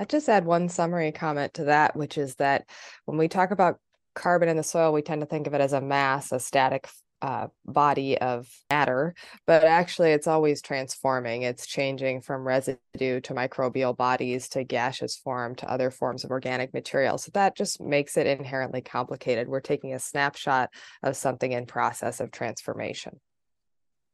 I 0.00 0.06
just 0.06 0.30
add 0.30 0.46
one 0.46 0.70
summary 0.70 1.12
comment 1.12 1.52
to 1.54 1.64
that, 1.64 1.94
which 1.94 2.16
is 2.16 2.36
that 2.36 2.64
when 3.04 3.18
we 3.18 3.28
talk 3.28 3.50
about 3.50 3.78
carbon 4.14 4.48
in 4.48 4.56
the 4.56 4.62
soil, 4.62 4.94
we 4.94 5.02
tend 5.02 5.20
to 5.20 5.26
think 5.26 5.46
of 5.46 5.52
it 5.52 5.60
as 5.60 5.74
a 5.74 5.80
mass, 5.82 6.32
a 6.32 6.40
static 6.40 6.88
uh, 7.20 7.48
body 7.66 8.16
of 8.16 8.48
matter, 8.70 9.14
but 9.46 9.62
actually 9.64 10.12
it's 10.12 10.26
always 10.26 10.62
transforming. 10.62 11.42
It's 11.42 11.66
changing 11.66 12.22
from 12.22 12.48
residue 12.48 13.20
to 13.20 13.34
microbial 13.34 13.94
bodies 13.94 14.48
to 14.50 14.64
gaseous 14.64 15.18
form 15.18 15.54
to 15.56 15.70
other 15.70 15.90
forms 15.90 16.24
of 16.24 16.30
organic 16.30 16.72
material. 16.72 17.18
So 17.18 17.30
that 17.34 17.54
just 17.54 17.78
makes 17.78 18.16
it 18.16 18.26
inherently 18.26 18.80
complicated. 18.80 19.48
We're 19.48 19.60
taking 19.60 19.92
a 19.92 19.98
snapshot 19.98 20.70
of 21.02 21.14
something 21.14 21.52
in 21.52 21.66
process 21.66 22.20
of 22.20 22.30
transformation. 22.30 23.20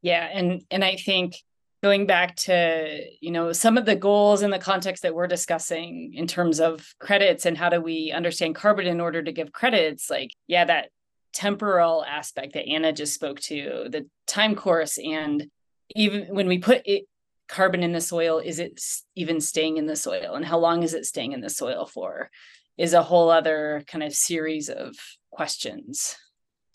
Yeah, 0.01 0.25
and 0.25 0.63
and 0.69 0.83
I 0.83 0.97
think 0.97 1.35
going 1.83 2.07
back 2.07 2.35
to 2.35 3.01
you 3.21 3.31
know 3.31 3.51
some 3.51 3.77
of 3.77 3.85
the 3.85 3.95
goals 3.95 4.41
in 4.41 4.51
the 4.51 4.59
context 4.59 5.03
that 5.03 5.13
we're 5.13 5.27
discussing 5.27 6.13
in 6.13 6.27
terms 6.27 6.59
of 6.59 6.85
credits 6.99 7.45
and 7.45 7.57
how 7.57 7.69
do 7.69 7.79
we 7.79 8.11
understand 8.11 8.55
carbon 8.55 8.87
in 8.87 8.99
order 8.99 9.21
to 9.21 9.31
give 9.31 9.51
credits 9.51 10.09
like 10.09 10.31
yeah 10.47 10.65
that 10.65 10.89
temporal 11.33 12.03
aspect 12.05 12.53
that 12.53 12.67
anna 12.67 12.91
just 12.91 13.13
spoke 13.13 13.39
to 13.39 13.87
the 13.89 14.07
time 14.25 14.55
course 14.55 14.97
and 14.97 15.47
even 15.95 16.27
when 16.33 16.47
we 16.47 16.59
put 16.59 16.81
it, 16.85 17.05
carbon 17.47 17.81
in 17.81 17.93
the 17.93 18.01
soil 18.01 18.39
is 18.39 18.59
it 18.59 18.81
even 19.15 19.39
staying 19.39 19.77
in 19.77 19.85
the 19.85 19.95
soil? 19.95 20.35
And 20.35 20.43
how 20.43 20.57
long 20.57 20.83
is 20.83 20.93
it 20.93 21.05
staying 21.05 21.31
in 21.31 21.41
the 21.41 21.49
soil 21.49 21.85
for? 21.85 22.29
Is 22.77 22.93
a 22.93 23.01
whole 23.01 23.29
other 23.31 23.83
kind 23.87 24.03
of 24.03 24.13
series 24.13 24.69
of 24.69 24.95
questions 25.31 26.17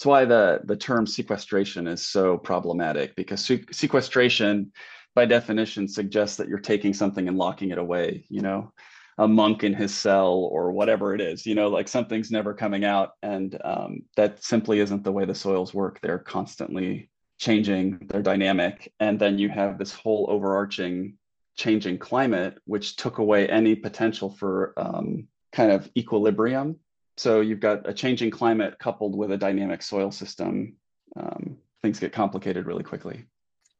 that's 0.02 0.06
why 0.08 0.24
the 0.24 0.60
the 0.64 0.74
term 0.74 1.06
sequestration 1.06 1.86
is 1.86 2.04
so 2.04 2.36
problematic 2.36 3.14
because 3.14 3.48
sequestration 3.70 4.72
by 5.14 5.24
definition 5.24 5.86
suggests 5.86 6.36
that 6.36 6.48
you're 6.48 6.58
taking 6.58 6.92
something 6.92 7.28
and 7.28 7.38
locking 7.38 7.70
it 7.70 7.78
away 7.78 8.24
you 8.28 8.40
know 8.40 8.72
a 9.18 9.28
monk 9.28 9.62
in 9.62 9.72
his 9.72 9.94
cell 9.94 10.48
or 10.50 10.72
whatever 10.72 11.14
it 11.14 11.20
is 11.20 11.46
you 11.46 11.54
know 11.54 11.68
like 11.68 11.86
something's 11.86 12.32
never 12.32 12.52
coming 12.52 12.84
out 12.84 13.10
and 13.22 13.56
um, 13.64 14.02
that 14.16 14.42
simply 14.42 14.80
isn't 14.80 15.04
the 15.04 15.12
way 15.12 15.24
the 15.24 15.36
soils 15.36 15.72
work. 15.72 16.00
They're 16.00 16.18
constantly 16.18 17.08
changing 17.38 18.00
they're 18.08 18.22
dynamic 18.22 18.92
and 18.98 19.20
then 19.20 19.38
you 19.38 19.50
have 19.50 19.78
this 19.78 19.92
whole 19.92 20.26
overarching 20.28 21.16
changing 21.56 21.98
climate 21.98 22.58
which 22.64 22.96
took 22.96 23.18
away 23.18 23.48
any 23.48 23.76
potential 23.76 24.30
for 24.30 24.72
um, 24.76 25.28
kind 25.52 25.70
of 25.70 25.88
equilibrium 25.96 26.80
so 27.16 27.40
you've 27.40 27.60
got 27.60 27.88
a 27.88 27.92
changing 27.92 28.30
climate 28.30 28.78
coupled 28.78 29.16
with 29.16 29.32
a 29.32 29.36
dynamic 29.36 29.82
soil 29.82 30.10
system. 30.10 30.76
Um, 31.16 31.58
things 31.82 32.00
get 32.00 32.12
complicated 32.12 32.66
really 32.66 32.84
quickly. 32.84 33.26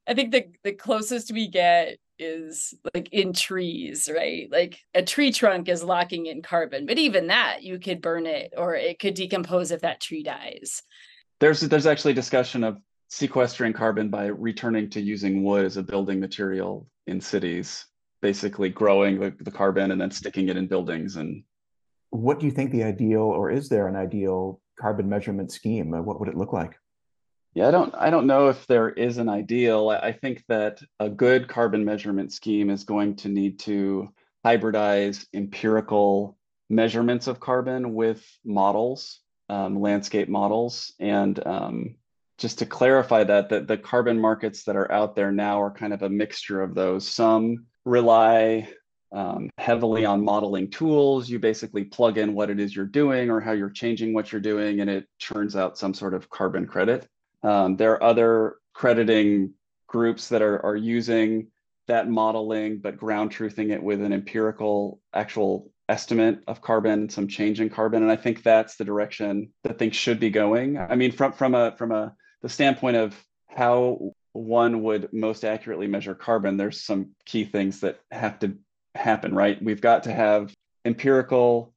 I 0.06 0.14
think 0.14 0.32
the 0.32 0.46
the 0.64 0.72
closest 0.72 1.32
we 1.32 1.48
get 1.48 1.98
is 2.18 2.74
like 2.94 3.08
in 3.12 3.32
trees, 3.32 4.08
right? 4.12 4.48
Like 4.50 4.78
a 4.94 5.02
tree 5.02 5.32
trunk 5.32 5.68
is 5.68 5.82
locking 5.82 6.26
in 6.26 6.42
carbon, 6.42 6.86
but 6.86 6.98
even 6.98 7.28
that 7.28 7.62
you 7.62 7.78
could 7.78 8.02
burn 8.02 8.26
it 8.26 8.54
or 8.56 8.74
it 8.74 8.98
could 8.98 9.14
decompose 9.14 9.70
if 9.70 9.80
that 9.82 10.00
tree 10.00 10.22
dies. 10.22 10.82
There's 11.40 11.60
there's 11.60 11.86
actually 11.86 12.14
discussion 12.14 12.64
of 12.64 12.78
sequestering 13.08 13.72
carbon 13.72 14.08
by 14.08 14.26
returning 14.26 14.88
to 14.90 15.00
using 15.00 15.42
wood 15.42 15.64
as 15.64 15.76
a 15.76 15.82
building 15.82 16.18
material 16.18 16.88
in 17.06 17.20
cities, 17.20 17.86
basically 18.22 18.70
growing 18.70 19.20
the, 19.20 19.34
the 19.40 19.50
carbon 19.50 19.90
and 19.90 20.00
then 20.00 20.10
sticking 20.10 20.48
it 20.48 20.56
in 20.56 20.66
buildings 20.66 21.16
and 21.16 21.42
what 22.12 22.38
do 22.38 22.46
you 22.46 22.52
think 22.52 22.70
the 22.70 22.84
ideal, 22.84 23.22
or 23.22 23.50
is 23.50 23.68
there 23.68 23.88
an 23.88 23.96
ideal 23.96 24.60
carbon 24.78 25.08
measurement 25.08 25.50
scheme? 25.50 25.94
Uh, 25.94 26.02
what 26.02 26.20
would 26.20 26.28
it 26.28 26.36
look 26.36 26.52
like? 26.52 26.76
Yeah, 27.54 27.68
I 27.68 27.70
don't 27.70 27.94
I 27.94 28.10
don't 28.10 28.26
know 28.26 28.48
if 28.48 28.66
there 28.66 28.90
is 28.90 29.18
an 29.18 29.28
ideal. 29.28 29.88
I 29.90 30.12
think 30.12 30.44
that 30.48 30.80
a 31.00 31.08
good 31.08 31.48
carbon 31.48 31.84
measurement 31.84 32.32
scheme 32.32 32.70
is 32.70 32.84
going 32.84 33.16
to 33.16 33.28
need 33.28 33.58
to 33.60 34.08
hybridize 34.44 35.26
empirical 35.34 36.36
measurements 36.68 37.26
of 37.26 37.40
carbon 37.40 37.94
with 37.94 38.24
models, 38.44 39.20
um, 39.48 39.80
landscape 39.80 40.28
models. 40.28 40.92
And 41.00 41.44
um, 41.46 41.94
just 42.38 42.58
to 42.58 42.66
clarify 42.66 43.24
that, 43.24 43.50
that 43.50 43.68
the 43.68 43.78
carbon 43.78 44.18
markets 44.18 44.64
that 44.64 44.76
are 44.76 44.90
out 44.90 45.14
there 45.14 45.32
now 45.32 45.62
are 45.62 45.70
kind 45.70 45.92
of 45.92 46.02
a 46.02 46.08
mixture 46.08 46.62
of 46.62 46.74
those. 46.74 47.06
Some 47.08 47.66
rely 47.84 48.68
um, 49.12 49.50
heavily 49.58 50.04
on 50.04 50.24
modeling 50.24 50.70
tools. 50.70 51.28
You 51.28 51.38
basically 51.38 51.84
plug 51.84 52.18
in 52.18 52.34
what 52.34 52.50
it 52.50 52.58
is 52.58 52.74
you're 52.74 52.86
doing 52.86 53.30
or 53.30 53.40
how 53.40 53.52
you're 53.52 53.70
changing 53.70 54.14
what 54.14 54.32
you're 54.32 54.40
doing, 54.40 54.80
and 54.80 54.90
it 54.90 55.06
churns 55.18 55.56
out 55.56 55.78
some 55.78 55.94
sort 55.94 56.14
of 56.14 56.30
carbon 56.30 56.66
credit. 56.66 57.06
Um, 57.42 57.76
there 57.76 57.92
are 57.92 58.02
other 58.02 58.56
crediting 58.72 59.54
groups 59.86 60.28
that 60.28 60.42
are, 60.42 60.64
are 60.64 60.76
using 60.76 61.48
that 61.88 62.08
modeling, 62.08 62.78
but 62.78 62.96
ground 62.96 63.30
truthing 63.30 63.70
it 63.70 63.82
with 63.82 64.00
an 64.00 64.12
empirical 64.12 65.00
actual 65.12 65.70
estimate 65.88 66.38
of 66.46 66.62
carbon, 66.62 66.92
and 66.92 67.12
some 67.12 67.28
change 67.28 67.60
in 67.60 67.68
carbon. 67.68 68.02
And 68.02 68.10
I 68.10 68.16
think 68.16 68.42
that's 68.42 68.76
the 68.76 68.84
direction 68.84 69.52
that 69.64 69.78
things 69.78 69.96
should 69.96 70.20
be 70.20 70.30
going. 70.30 70.78
I 70.78 70.94
mean, 70.94 71.12
from 71.12 71.32
from 71.32 71.54
a 71.54 71.76
from 71.76 71.92
a 71.92 72.14
the 72.40 72.48
standpoint 72.48 72.96
of 72.96 73.14
how 73.48 74.12
one 74.32 74.82
would 74.82 75.12
most 75.12 75.44
accurately 75.44 75.86
measure 75.86 76.14
carbon, 76.14 76.56
there's 76.56 76.80
some 76.80 77.10
key 77.26 77.44
things 77.44 77.80
that 77.80 78.00
have 78.10 78.38
to 78.38 78.56
happen, 78.94 79.34
right? 79.34 79.62
We've 79.62 79.80
got 79.80 80.04
to 80.04 80.12
have 80.12 80.54
empirical 80.84 81.72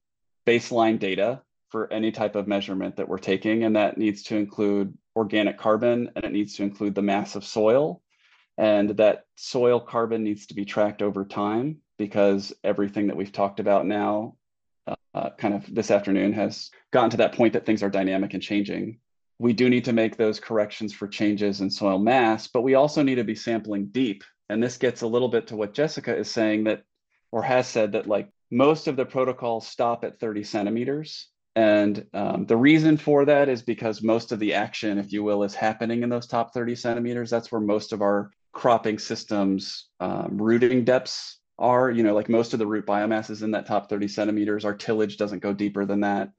baseline 0.46 1.00
data 1.00 1.42
for 1.70 1.92
any 1.92 2.12
type 2.12 2.36
of 2.36 2.48
measurement 2.48 2.98
that 2.98 3.10
we're 3.10 3.18
taking, 3.18 3.64
and 3.64 3.76
that 3.76 3.98
needs 3.98 4.24
to 4.24 4.36
include 4.36 4.98
organic 5.16 5.58
carbon 5.58 6.12
and 6.16 6.26
it 6.26 6.32
needs 6.32 6.56
to 6.56 6.64
include 6.64 6.94
the 6.94 7.02
mass 7.02 7.36
of 7.36 7.46
soil. 7.46 8.02
And 8.58 8.92
that 8.92 9.26
soil 9.36 9.80
carbon 9.80 10.24
needs 10.24 10.48
to 10.48 10.54
be 10.54 10.66
tracked 10.66 11.02
over 11.02 11.26
time 11.26 11.78
because 11.98 12.54
everything 12.64 13.08
that 13.08 13.18
we've 13.18 13.32
talked 13.32 13.60
about 13.60 13.86
now, 13.86 14.36
uh, 15.14 15.30
kind 15.38 15.54
of 15.54 15.74
this 15.74 15.92
afternoon, 15.92 16.34
has 16.34 16.70
gotten 16.92 17.10
to 17.12 17.18
that 17.18 17.34
point 17.34 17.54
that 17.54 17.66
things 17.66 17.84
are 17.84 17.90
dynamic 17.90 18.34
and 18.34 18.44
changing. 18.44 19.00
we 19.38 19.52
do 19.52 19.70
need 19.70 19.84
to 19.86 19.94
make 19.94 20.16
those 20.16 20.40
corrections 20.40 20.94
for 20.94 21.08
changes 21.08 21.60
in 21.60 21.70
soil 21.70 22.00
mass, 22.00 22.48
but 22.48 22.62
we 22.62 22.76
also 22.76 23.04
need 23.04 23.16
to 23.16 23.24
be 23.24 23.36
sampling 23.36 23.88
deep. 23.88 24.24
And 24.50 24.64
this 24.64 24.78
gets 24.78 25.02
a 25.02 25.08
little 25.08 25.28
bit 25.28 25.48
to 25.48 25.58
what 25.58 25.74
Jessica 25.74 26.16
is 26.16 26.32
saying 26.32 26.66
that, 26.66 26.84
or 27.36 27.42
has 27.42 27.68
said 27.68 27.92
that 27.92 28.08
like 28.08 28.30
most 28.50 28.88
of 28.88 28.96
the 28.96 29.06
protocols 29.06 29.68
stop 29.68 30.06
at 30.06 30.22
30 30.22 30.46
centimeters. 30.46 31.28
And 31.58 32.06
um, 32.14 32.46
the 32.46 32.56
reason 32.56 32.96
for 32.96 33.26
that 33.26 33.50
is 33.50 33.62
because 33.62 34.02
most 34.02 34.32
of 34.32 34.40
the 34.40 34.54
action, 34.54 34.98
if 34.98 35.12
you 35.12 35.22
will, 35.22 35.44
is 35.44 35.54
happening 35.54 36.02
in 36.02 36.08
those 36.08 36.28
top 36.28 36.54
30 36.54 36.76
centimeters. 36.76 37.30
That's 37.30 37.52
where 37.52 37.60
most 37.60 37.92
of 37.92 38.02
our 38.02 38.32
cropping 38.54 39.00
systems 39.00 39.90
um, 40.00 40.38
rooting 40.38 40.86
depths 40.86 41.40
are. 41.60 41.92
You 41.92 42.04
know, 42.04 42.16
like 42.16 42.30
most 42.30 42.54
of 42.54 42.60
the 42.60 42.68
root 42.68 42.86
biomass 42.86 43.30
is 43.30 43.44
in 43.44 43.52
that 43.52 43.66
top 43.66 43.90
30 43.90 44.08
centimeters. 44.08 44.64
Our 44.64 44.74
tillage 44.74 45.18
doesn't 45.18 45.44
go 45.44 45.52
deeper 45.52 45.86
than 45.86 46.00
that. 46.02 46.32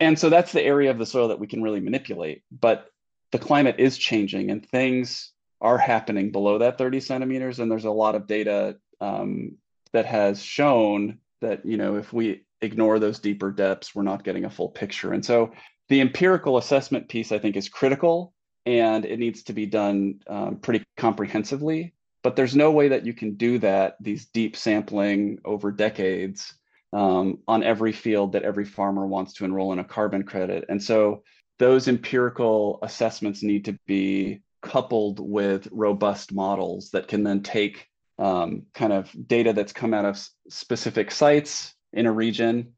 And 0.00 0.18
so 0.18 0.30
that's 0.30 0.50
the 0.50 0.64
area 0.64 0.90
of 0.90 0.98
the 0.98 1.06
soil 1.06 1.28
that 1.28 1.38
we 1.38 1.46
can 1.46 1.62
really 1.62 1.80
manipulate. 1.80 2.42
But 2.50 2.88
the 3.30 3.38
climate 3.38 3.76
is 3.78 3.96
changing 3.96 4.50
and 4.50 4.68
things 4.68 5.30
are 5.60 5.78
happening 5.78 6.32
below 6.32 6.58
that 6.58 6.76
30 6.76 6.98
centimeters. 6.98 7.60
And 7.60 7.70
there's 7.70 7.84
a 7.84 7.90
lot 7.92 8.16
of 8.16 8.26
data 8.26 8.78
um, 9.00 9.52
that 9.92 10.06
has 10.06 10.42
shown 10.42 11.18
that, 11.40 11.64
you 11.64 11.76
know, 11.76 11.96
if 11.96 12.12
we 12.12 12.44
ignore 12.60 12.98
those 12.98 13.18
deeper 13.18 13.50
depths, 13.50 13.94
we're 13.94 14.02
not 14.02 14.24
getting 14.24 14.44
a 14.44 14.50
full 14.50 14.68
picture. 14.68 15.12
And 15.12 15.24
so 15.24 15.52
the 15.88 16.00
empirical 16.00 16.58
assessment 16.58 17.08
piece, 17.08 17.32
I 17.32 17.38
think, 17.38 17.56
is 17.56 17.68
critical 17.68 18.32
and 18.66 19.04
it 19.04 19.18
needs 19.18 19.42
to 19.44 19.52
be 19.52 19.66
done 19.66 20.20
um, 20.26 20.56
pretty 20.56 20.84
comprehensively. 20.96 21.94
But 22.22 22.36
there's 22.36 22.54
no 22.54 22.70
way 22.70 22.88
that 22.88 23.06
you 23.06 23.14
can 23.14 23.34
do 23.34 23.58
that, 23.60 23.96
these 24.00 24.26
deep 24.26 24.54
sampling 24.54 25.38
over 25.44 25.72
decades, 25.72 26.54
um, 26.92 27.38
on 27.48 27.62
every 27.62 27.92
field 27.92 28.32
that 28.32 28.42
every 28.42 28.64
farmer 28.64 29.06
wants 29.06 29.34
to 29.34 29.44
enroll 29.44 29.72
in 29.72 29.78
a 29.78 29.84
carbon 29.84 30.24
credit. 30.24 30.66
And 30.68 30.82
so 30.82 31.22
those 31.58 31.88
empirical 31.88 32.78
assessments 32.82 33.42
need 33.42 33.64
to 33.66 33.78
be 33.86 34.42
coupled 34.62 35.20
with 35.20 35.68
robust 35.70 36.32
models 36.32 36.90
that 36.90 37.08
can 37.08 37.22
then 37.22 37.42
take 37.42 37.86
um, 38.20 38.66
kind 38.74 38.92
of 38.92 39.10
data 39.26 39.52
that's 39.52 39.72
come 39.72 39.94
out 39.94 40.04
of 40.04 40.22
specific 40.48 41.10
sites 41.10 41.74
in 41.92 42.06
a 42.06 42.12
region 42.12 42.74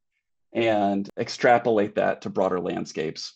and 0.52 1.08
extrapolate 1.18 1.96
that 1.96 2.22
to 2.22 2.30
broader 2.30 2.60
landscapes. 2.60 3.34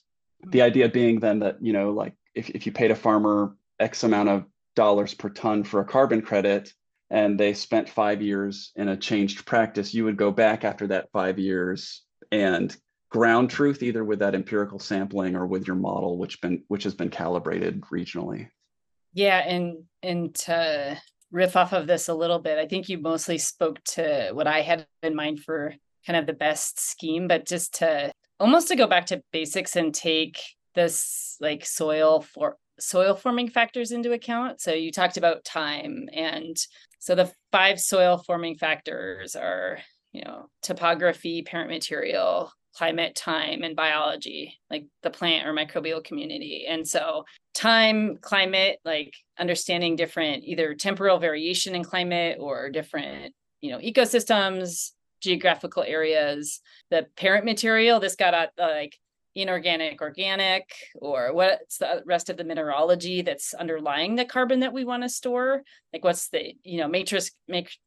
The 0.49 0.63
idea 0.63 0.89
being 0.89 1.19
then 1.19 1.41
that, 1.41 1.57
you 1.61 1.73
know, 1.73 1.91
like 1.91 2.15
if, 2.35 2.49
if 2.51 2.65
you 2.65 2.73
paid 2.73 2.93
a 2.93 2.95
farmer 2.95 3.57
X 3.81 4.05
amount 4.05 4.29
of 4.29 4.45
dollars 4.77 5.15
per 5.15 5.31
ton 5.31 5.65
for 5.65 5.81
a 5.81 5.85
carbon 5.85 6.23
credit, 6.23 6.73
and 7.11 7.39
they 7.39 7.55
spent 7.55 7.89
five 7.89 8.23
years 8.23 8.73
in 8.77 8.89
a 8.89 8.97
changed 8.97 9.47
practice, 9.47 9.95
you 9.95 10.05
would 10.05 10.17
go 10.17 10.31
back 10.31 10.65
after 10.65 10.87
that 10.89 11.11
five 11.13 11.39
years 11.39 12.03
and 12.31 12.77
ground 13.11 13.51
truth 13.51 13.83
either 13.83 14.05
with 14.05 14.19
that 14.19 14.35
empirical 14.35 14.79
sampling 14.79 15.37
or 15.37 15.47
with 15.47 15.67
your 15.67 15.77
model, 15.77 16.19
which 16.19 16.41
been 16.41 16.63
which 16.69 16.85
has 16.85 16.95
been 16.95 17.11
calibrated 17.11 17.81
regionally. 17.83 18.49
Yeah, 19.13 19.39
and 19.39 19.85
and 20.03 20.35
to 20.35 21.01
riff 21.31 21.57
off 21.57 21.73
of 21.73 21.87
this 21.87 22.09
a 22.09 22.15
little 22.15 22.39
bit, 22.39 22.59
I 22.59 22.67
think 22.67 22.89
you 22.89 22.99
mostly 22.99 23.39
spoke 23.39 23.83
to 23.85 24.31
what 24.33 24.47
I 24.47 24.63
had 24.63 24.87
in 25.03 25.15
mind 25.15 25.41
for 25.41 25.75
kind 26.07 26.17
of 26.17 26.27
the 26.27 26.33
best 26.33 26.79
scheme, 26.79 27.29
but 27.29 27.47
just 27.47 27.75
to 27.77 28.13
almost 28.39 28.69
to 28.69 28.77
go 28.77 28.87
back 28.87 29.07
to 29.07 29.23
basics 29.33 29.77
and 29.77 29.95
take 29.95 30.41
this 30.75 31.37
like 31.41 31.65
soil 31.65 32.21
for 32.21 32.57
soil 32.79 33.15
forming 33.15 33.49
factors 33.49 33.91
into 33.91 34.13
account. 34.13 34.61
So 34.61 34.73
you 34.73 34.93
talked 34.93 35.17
about 35.17 35.45
time 35.45 36.09
and 36.13 36.57
so 36.99 37.15
the 37.15 37.33
five 37.53 37.81
soil 37.81 38.19
forming 38.19 38.57
factors 38.57 39.37
are, 39.37 39.79
you 40.13 40.23
know, 40.25 40.49
topography, 40.63 41.43
parent 41.43 41.71
material, 41.71 42.53
climate, 42.77 43.15
time, 43.15 43.63
and 43.63 43.75
biology, 43.75 44.59
like 44.71 44.85
the 45.03 45.11
plant 45.11 45.47
or 45.47 45.55
microbial 45.55 46.05
community. 46.05 46.67
And 46.69 46.87
so 46.87 47.25
time, 47.55 48.19
climate, 48.21 48.79
like 48.85 49.15
understanding 49.39 49.97
different 49.97 50.45
either 50.45 50.75
temporal 50.75 51.19
variation 51.19 51.75
in 51.75 51.85
climate 51.85 52.37
or 52.39 52.69
different, 52.69 53.35
you 53.63 53.71
know, 53.71 53.79
ecosystems, 53.79 54.91
geographical 55.21 55.83
areas, 55.83 56.61
the 56.91 57.07
parent 57.17 57.47
material, 57.47 57.99
this 57.99 58.17
got 58.17 58.35
at 58.35 58.53
like 58.59 58.99
inorganic 59.35 60.01
organic 60.01 60.75
or 60.97 61.33
what's 61.35 61.79
the 61.79 62.03
rest 62.07 62.31
of 62.31 62.39
the 62.39 62.45
mineralogy 62.45 63.21
that's 63.23 63.53
underlying 63.53 64.17
the 64.17 64.25
carbon 64.25 64.61
that 64.61 64.73
we 64.73 64.85
want 64.85 65.03
to 65.03 65.09
store? 65.09 65.63
Like 65.93 66.05
what's 66.05 66.29
the 66.29 66.55
you 66.63 66.79
know 66.79 66.89
matrix 66.89 67.31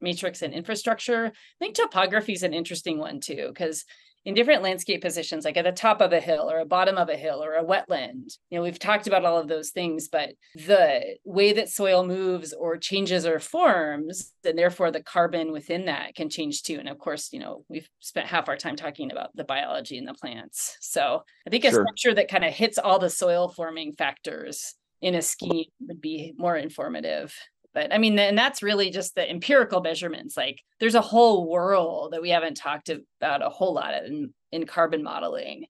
matrix 0.02 0.41
and 0.41 0.54
infrastructure? 0.54 1.25
I 1.28 1.60
think 1.60 1.75
topography 1.75 2.34
is 2.34 2.43
an 2.43 2.54
interesting 2.54 2.97
one 2.97 3.19
too 3.19 3.47
because 3.49 3.86
in 4.25 4.34
different 4.34 4.63
landscape 4.63 5.01
positions, 5.01 5.45
like 5.45 5.58
at 5.58 5.65
the 5.65 5.71
top 5.71 6.01
of 6.01 6.12
a 6.12 6.19
hill 6.19 6.49
or 6.49 6.60
a 6.60 6.65
bottom 6.65 6.97
of 6.97 7.10
a 7.10 7.15
hill 7.15 7.43
or 7.43 7.53
a 7.53 7.63
wetland. 7.63 8.38
You 8.49 8.58
know, 8.58 8.63
we've 8.63 8.79
talked 8.79 9.08
about 9.08 9.25
all 9.25 9.38
of 9.38 9.47
those 9.47 9.69
things, 9.69 10.08
but 10.08 10.32
the 10.55 11.17
way 11.23 11.53
that 11.53 11.69
soil 11.69 12.05
moves 12.05 12.53
or 12.53 12.77
changes 12.77 13.25
or 13.25 13.39
forms, 13.39 14.34
and 14.43 14.58
therefore 14.58 14.91
the 14.91 15.03
carbon 15.03 15.51
within 15.51 15.86
that 15.86 16.15
can 16.15 16.29
change 16.29 16.63
too. 16.63 16.79
And 16.79 16.89
of 16.89 16.99
course, 16.99 17.29
you 17.32 17.39
know, 17.39 17.63
we've 17.69 17.89
spent 17.99 18.27
half 18.27 18.49
our 18.49 18.58
time 18.58 18.75
talking 18.75 19.12
about 19.12 19.36
the 19.36 19.45
biology 19.45 19.97
in 19.97 20.05
the 20.05 20.13
plants. 20.13 20.77
So 20.82 21.23
I 21.47 21.49
think 21.49 21.65
a 21.65 21.71
sure. 21.71 21.84
structure 21.84 22.13
that 22.15 22.29
kind 22.29 22.43
of 22.43 22.53
hits 22.53 22.77
all 22.77 22.99
the 22.99 23.10
soil 23.10 23.47
forming 23.49 23.93
factors 23.93 24.75
in 25.01 25.15
a 25.15 25.21
scheme 25.21 25.65
would 25.88 26.01
be 26.01 26.34
more 26.38 26.58
informative 26.58 27.34
but 27.73 27.93
i 27.93 27.97
mean 27.97 28.17
and 28.17 28.38
that's 28.38 28.63
really 28.63 28.89
just 28.89 29.15
the 29.15 29.29
empirical 29.29 29.82
measurements 29.82 30.36
like 30.36 30.62
there's 30.79 30.95
a 30.95 31.01
whole 31.01 31.49
world 31.49 32.13
that 32.13 32.21
we 32.21 32.29
haven't 32.29 32.55
talked 32.55 32.89
about 32.89 33.45
a 33.45 33.49
whole 33.49 33.73
lot 33.73 33.93
in 34.05 34.34
in 34.51 34.65
carbon 34.65 35.03
modeling. 35.03 35.65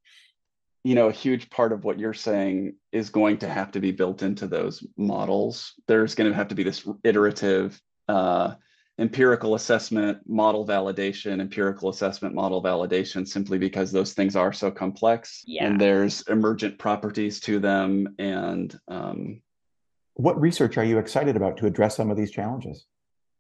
You 0.83 0.95
know 0.95 1.09
a 1.09 1.13
huge 1.13 1.49
part 1.49 1.73
of 1.73 1.83
what 1.83 1.99
you're 1.99 2.13
saying 2.13 2.75
is 2.91 3.09
going 3.09 3.38
to 3.39 3.49
have 3.49 3.71
to 3.71 3.79
be 3.79 3.91
built 3.91 4.23
into 4.23 4.47
those 4.47 4.85
models. 4.97 5.73
There's 5.88 6.15
going 6.15 6.29
to 6.29 6.35
have 6.35 6.47
to 6.49 6.55
be 6.55 6.63
this 6.63 6.88
iterative 7.03 7.79
uh, 8.07 8.55
empirical 8.97 9.55
assessment 9.55 10.19
model 10.25 10.65
validation 10.65 11.41
empirical 11.41 11.89
assessment 11.89 12.33
model 12.33 12.63
validation 12.63 13.27
simply 13.27 13.57
because 13.57 13.91
those 13.91 14.13
things 14.13 14.35
are 14.38 14.53
so 14.53 14.71
complex. 14.71 15.43
Yeah. 15.45 15.65
and 15.65 15.79
there's 15.79 16.21
emergent 16.23 16.79
properties 16.79 17.41
to 17.41 17.59
them 17.59 18.15
and 18.17 18.77
um, 18.88 19.41
what 20.19 20.39
research 20.39 20.77
are 20.77 20.84
you 20.84 20.97
excited 20.97 21.38
about 21.38 21.55
to 21.55 21.65
address 21.65 21.95
some 21.95 22.12
of 22.12 22.17
these 22.17 22.29
challenges? 22.29 22.86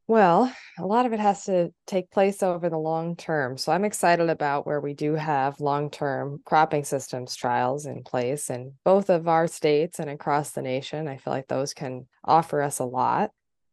Well, 0.07 0.51
a 0.79 0.85
lot 0.85 1.05
of 1.05 1.11
it 1.11 1.19
has 1.19 1.43
to 1.43 1.73
take 1.85 2.09
place 2.09 2.41
over 2.41 2.69
the 2.69 2.77
long 2.77 3.17
term. 3.17 3.57
So 3.57 3.73
I'm 3.73 3.83
excited 3.83 4.29
about 4.29 4.65
where 4.65 4.79
we 4.79 4.93
do 4.93 5.13
have 5.15 5.59
long 5.59 5.91
term 5.91 6.41
cropping 6.45 6.85
systems 6.85 7.35
trials 7.35 7.85
in 7.85 8.03
place 8.03 8.49
in 8.49 8.73
both 8.85 9.09
of 9.09 9.27
our 9.27 9.45
states 9.45 9.99
and 9.99 10.09
across 10.09 10.51
the 10.51 10.61
nation. 10.61 11.09
I 11.09 11.17
feel 11.17 11.33
like 11.33 11.47
those 11.47 11.73
can 11.73 12.07
offer 12.23 12.61
us 12.61 12.79
a 12.79 12.85
lot. 12.85 13.31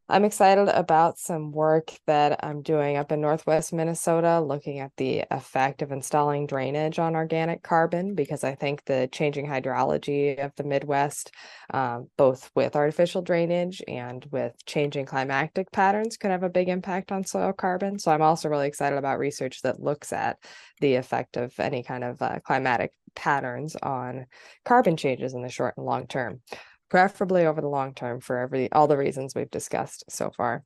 I'm 0.09 0.25
excited 0.25 0.69
about 0.69 1.19
some 1.19 1.51
work 1.51 1.93
that 2.07 2.45
I'm 2.45 2.63
doing 2.63 2.97
up 2.97 3.11
in 3.11 3.21
Northwest 3.21 3.73
Minnesota, 3.73 4.41
looking 4.41 4.79
at 4.79 4.93
the 4.97 5.25
effect 5.33 5.83
of 5.83 5.91
installing 5.91 6.47
drainage 6.47 7.01
on 7.01 7.17
organic 7.17 7.65
carbon, 7.65 8.15
because 8.15 8.45
I 8.45 8.55
think 8.55 8.85
the 8.85 9.09
changing 9.11 9.49
hydrology 9.49 10.39
of 10.39 10.55
the 10.55 10.63
Midwest, 10.63 11.33
um, 11.75 12.07
both 12.17 12.53
with 12.55 12.77
artificial 12.77 13.21
drainage 13.21 13.83
and 13.89 14.25
with 14.31 14.55
changing 14.65 15.07
climatic 15.07 15.73
patterns, 15.73 16.17
could 16.17 16.31
have 16.31 16.45
a 16.45 16.49
big 16.49 16.69
impact 16.69 17.11
on 17.11 17.25
soil 17.25 17.53
carbon. 17.53 17.99
So 17.99 18.13
I'm 18.13 18.23
also 18.23 18.49
really 18.49 18.69
excited 18.69 18.99
about 18.99 19.19
research 19.19 19.63
that 19.63 19.83
looks 19.83 20.13
at 20.13 20.39
the 20.81 20.95
effect 20.95 21.37
of 21.37 21.59
any 21.59 21.83
kind 21.83 22.05
of 22.05 22.23
uh, 22.23 22.39
climatic 22.45 22.93
patterns 23.17 23.75
on 23.83 24.27
carbon 24.65 24.97
changes 24.97 25.35
in 25.35 25.43
the 25.43 25.49
short 25.49 25.75
and 25.77 25.87
long 25.87 26.07
term 26.07 26.43
preferably 26.89 27.47
over 27.47 27.61
the 27.61 27.69
long 27.69 27.95
term 27.95 28.21
for 28.21 28.39
every 28.39 28.71
all 28.73 28.87
the 28.87 28.97
reasons 28.97 29.35
we've 29.35 29.51
discussed 29.51 30.05
so 30.09 30.31
far. 30.31 30.65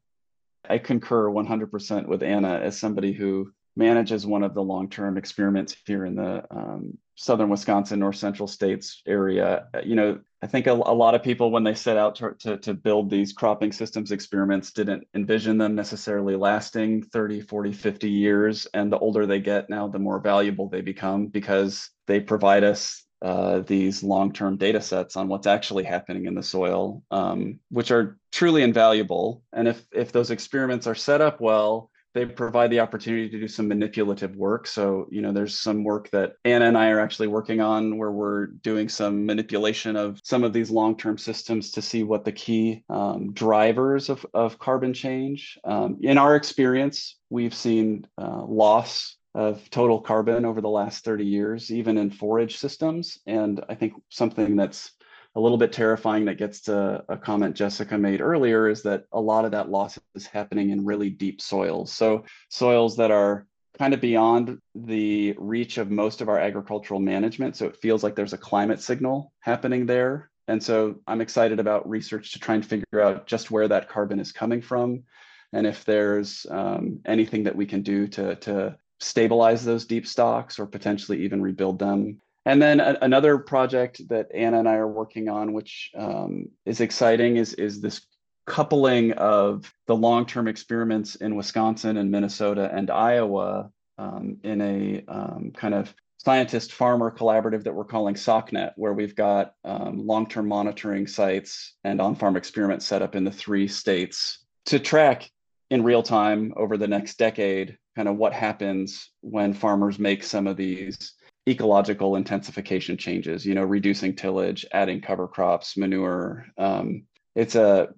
I 0.68 0.78
concur 0.78 1.30
100% 1.30 2.06
with 2.06 2.22
Anna 2.22 2.60
as 2.60 2.78
somebody 2.78 3.12
who 3.12 3.52
manages 3.76 4.26
one 4.26 4.42
of 4.42 4.54
the 4.54 4.62
long-term 4.62 5.16
experiments 5.16 5.76
here 5.86 6.04
in 6.04 6.14
the 6.14 6.44
um, 6.50 6.98
southern 7.14 7.48
Wisconsin, 7.48 8.00
north 8.00 8.16
central 8.16 8.46
states 8.46 9.02
area. 9.06 9.68
You 9.84 9.94
know, 9.94 10.20
I 10.42 10.46
think 10.46 10.66
a, 10.66 10.72
a 10.72 10.74
lot 10.74 11.14
of 11.14 11.22
people, 11.22 11.50
when 11.50 11.64
they 11.64 11.74
set 11.74 11.96
out 11.96 12.16
to, 12.16 12.34
to, 12.40 12.56
to, 12.58 12.74
build 12.74 13.10
these 13.10 13.32
cropping 13.32 13.72
systems 13.72 14.10
experiments, 14.10 14.72
didn't 14.72 15.06
envision 15.14 15.58
them 15.58 15.74
necessarily 15.74 16.36
lasting 16.36 17.04
30, 17.04 17.42
40, 17.42 17.72
50 17.72 18.10
years. 18.10 18.66
And 18.74 18.90
the 18.90 18.98
older 18.98 19.26
they 19.26 19.40
get 19.40 19.70
now, 19.70 19.88
the 19.88 19.98
more 19.98 20.20
valuable 20.20 20.68
they 20.68 20.80
become 20.80 21.26
because 21.26 21.90
they 22.06 22.20
provide 22.20 22.64
us 22.64 23.04
uh, 23.22 23.60
these 23.60 24.02
long-term 24.02 24.56
data 24.56 24.80
sets 24.80 25.16
on 25.16 25.28
what's 25.28 25.46
actually 25.46 25.84
happening 25.84 26.26
in 26.26 26.34
the 26.34 26.42
soil, 26.42 27.02
um, 27.10 27.58
which 27.70 27.90
are 27.90 28.18
truly 28.32 28.62
invaluable. 28.62 29.42
And 29.52 29.68
if 29.68 29.84
if 29.92 30.12
those 30.12 30.30
experiments 30.30 30.86
are 30.86 30.94
set 30.94 31.20
up 31.20 31.40
well, 31.40 31.90
they 32.12 32.26
provide 32.26 32.70
the 32.70 32.80
opportunity 32.80 33.28
to 33.28 33.38
do 33.38 33.46
some 33.46 33.68
manipulative 33.68 34.34
work. 34.34 34.66
So, 34.66 35.06
you 35.10 35.22
know, 35.22 35.32
there's 35.32 35.58
some 35.58 35.84
work 35.84 36.10
that 36.10 36.34
Anna 36.44 36.66
and 36.66 36.76
I 36.76 36.90
are 36.90 36.98
actually 36.98 37.28
working 37.28 37.60
on 37.60 37.98
where 37.98 38.10
we're 38.10 38.46
doing 38.46 38.88
some 38.88 39.26
manipulation 39.26 39.96
of 39.96 40.20
some 40.24 40.42
of 40.42 40.52
these 40.52 40.70
long-term 40.70 41.18
systems 41.18 41.70
to 41.72 41.82
see 41.82 42.02
what 42.02 42.24
the 42.24 42.32
key 42.32 42.84
um, 42.88 43.32
drivers 43.32 44.08
of, 44.08 44.26
of 44.34 44.58
carbon 44.58 44.92
change. 44.92 45.56
Um, 45.64 45.98
in 46.02 46.18
our 46.18 46.34
experience, 46.34 47.16
we've 47.28 47.54
seen 47.54 48.06
uh, 48.18 48.42
loss 48.44 49.16
of 49.34 49.68
total 49.70 50.00
carbon 50.00 50.44
over 50.44 50.60
the 50.60 50.68
last 50.68 51.04
30 51.04 51.24
years, 51.24 51.70
even 51.70 51.98
in 51.98 52.10
forage 52.10 52.58
systems. 52.58 53.18
And 53.26 53.64
I 53.68 53.74
think 53.74 53.94
something 54.08 54.56
that's 54.56 54.92
a 55.36 55.40
little 55.40 55.58
bit 55.58 55.72
terrifying 55.72 56.24
that 56.24 56.38
gets 56.38 56.62
to 56.62 57.04
a 57.08 57.16
comment 57.16 57.54
Jessica 57.54 57.96
made 57.96 58.20
earlier 58.20 58.68
is 58.68 58.82
that 58.82 59.04
a 59.12 59.20
lot 59.20 59.44
of 59.44 59.52
that 59.52 59.70
loss 59.70 59.98
is 60.14 60.26
happening 60.26 60.70
in 60.70 60.84
really 60.84 61.10
deep 61.10 61.40
soils. 61.40 61.92
So 61.92 62.24
soils 62.48 62.96
that 62.96 63.12
are 63.12 63.46
kind 63.78 63.94
of 63.94 64.00
beyond 64.00 64.58
the 64.74 65.34
reach 65.38 65.78
of 65.78 65.90
most 65.90 66.20
of 66.20 66.28
our 66.28 66.38
agricultural 66.38 66.98
management. 66.98 67.56
So 67.56 67.66
it 67.66 67.76
feels 67.76 68.02
like 68.02 68.16
there's 68.16 68.32
a 68.32 68.38
climate 68.38 68.82
signal 68.82 69.32
happening 69.38 69.86
there. 69.86 70.30
And 70.48 70.60
so 70.60 70.96
I'm 71.06 71.20
excited 71.20 71.60
about 71.60 71.88
research 71.88 72.32
to 72.32 72.40
try 72.40 72.56
and 72.56 72.66
figure 72.66 73.00
out 73.00 73.28
just 73.28 73.52
where 73.52 73.68
that 73.68 73.88
carbon 73.88 74.18
is 74.18 74.32
coming 74.32 74.60
from 74.60 75.04
and 75.52 75.66
if 75.66 75.84
there's 75.84 76.46
um, 76.50 77.00
anything 77.04 77.44
that 77.44 77.56
we 77.56 77.66
can 77.66 77.82
do 77.82 78.06
to, 78.08 78.36
to 78.36 78.76
stabilize 79.00 79.64
those 79.64 79.86
deep 79.86 80.06
stocks 80.06 80.58
or 80.58 80.66
potentially 80.66 81.24
even 81.24 81.42
rebuild 81.42 81.78
them. 81.78 82.20
And 82.46 82.60
then 82.60 82.80
a, 82.80 82.96
another 83.02 83.38
project 83.38 84.00
that 84.08 84.28
Anna 84.34 84.60
and 84.60 84.68
I 84.68 84.74
are 84.74 84.88
working 84.88 85.28
on, 85.28 85.52
which 85.52 85.90
um, 85.96 86.46
is 86.64 86.80
exciting, 86.80 87.36
is, 87.36 87.54
is 87.54 87.80
this 87.80 88.00
coupling 88.46 89.12
of 89.12 89.72
the 89.86 89.96
long-term 89.96 90.48
experiments 90.48 91.16
in 91.16 91.36
Wisconsin 91.36 91.96
and 91.96 92.10
Minnesota 92.10 92.70
and 92.72 92.90
Iowa 92.90 93.70
um, 93.98 94.38
in 94.42 94.60
a 94.60 95.04
um, 95.06 95.52
kind 95.54 95.74
of 95.74 95.94
scientist 96.16 96.72
farmer 96.72 97.10
collaborative 97.10 97.64
that 97.64 97.74
we're 97.74 97.84
calling 97.84 98.14
SOCNet, 98.14 98.72
where 98.76 98.92
we've 98.92 99.14
got 99.14 99.54
um, 99.64 100.06
long-term 100.06 100.48
monitoring 100.48 101.06
sites 101.06 101.74
and 101.84 102.00
on-farm 102.00 102.36
experiments 102.36 102.84
set 102.84 103.02
up 103.02 103.14
in 103.14 103.24
the 103.24 103.30
three 103.30 103.68
states 103.68 104.44
to 104.66 104.78
track 104.78 105.30
in 105.70 105.84
real 105.84 106.02
time 106.02 106.52
over 106.56 106.76
the 106.76 106.88
next 106.88 107.18
decade 107.18 107.78
kind 107.96 108.08
of 108.08 108.16
what 108.16 108.32
happens 108.32 109.10
when 109.20 109.52
farmers 109.52 109.98
make 109.98 110.22
some 110.22 110.46
of 110.46 110.56
these 110.56 111.14
ecological 111.48 112.16
intensification 112.16 112.96
changes 112.96 113.46
you 113.46 113.54
know 113.54 113.64
reducing 113.64 114.14
tillage 114.14 114.66
adding 114.72 115.00
cover 115.00 115.26
crops 115.26 115.76
manure. 115.76 116.46
Um, 116.58 117.04
it's 117.34 117.54
a 117.54 117.88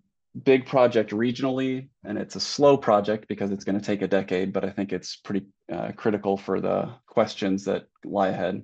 big 0.44 0.64
project 0.64 1.11
regionally 1.11 1.88
and 2.05 2.16
it's 2.16 2.37
a 2.37 2.40
slow 2.40 2.76
project 2.76 3.28
because 3.28 3.50
it's 3.50 3.64
going 3.64 3.78
to 3.78 3.85
take 3.85 4.00
a 4.00 4.09
decade 4.09 4.50
but 4.50 4.64
i 4.64 4.70
think 4.70 4.90
it's 4.90 5.16
pretty 5.16 5.44
uh, 5.70 5.92
critical 5.94 6.38
for 6.38 6.61
the 6.61 6.90
questions 7.07 7.64
that 7.64 7.87
lie 8.05 8.28
ahead. 8.28 8.62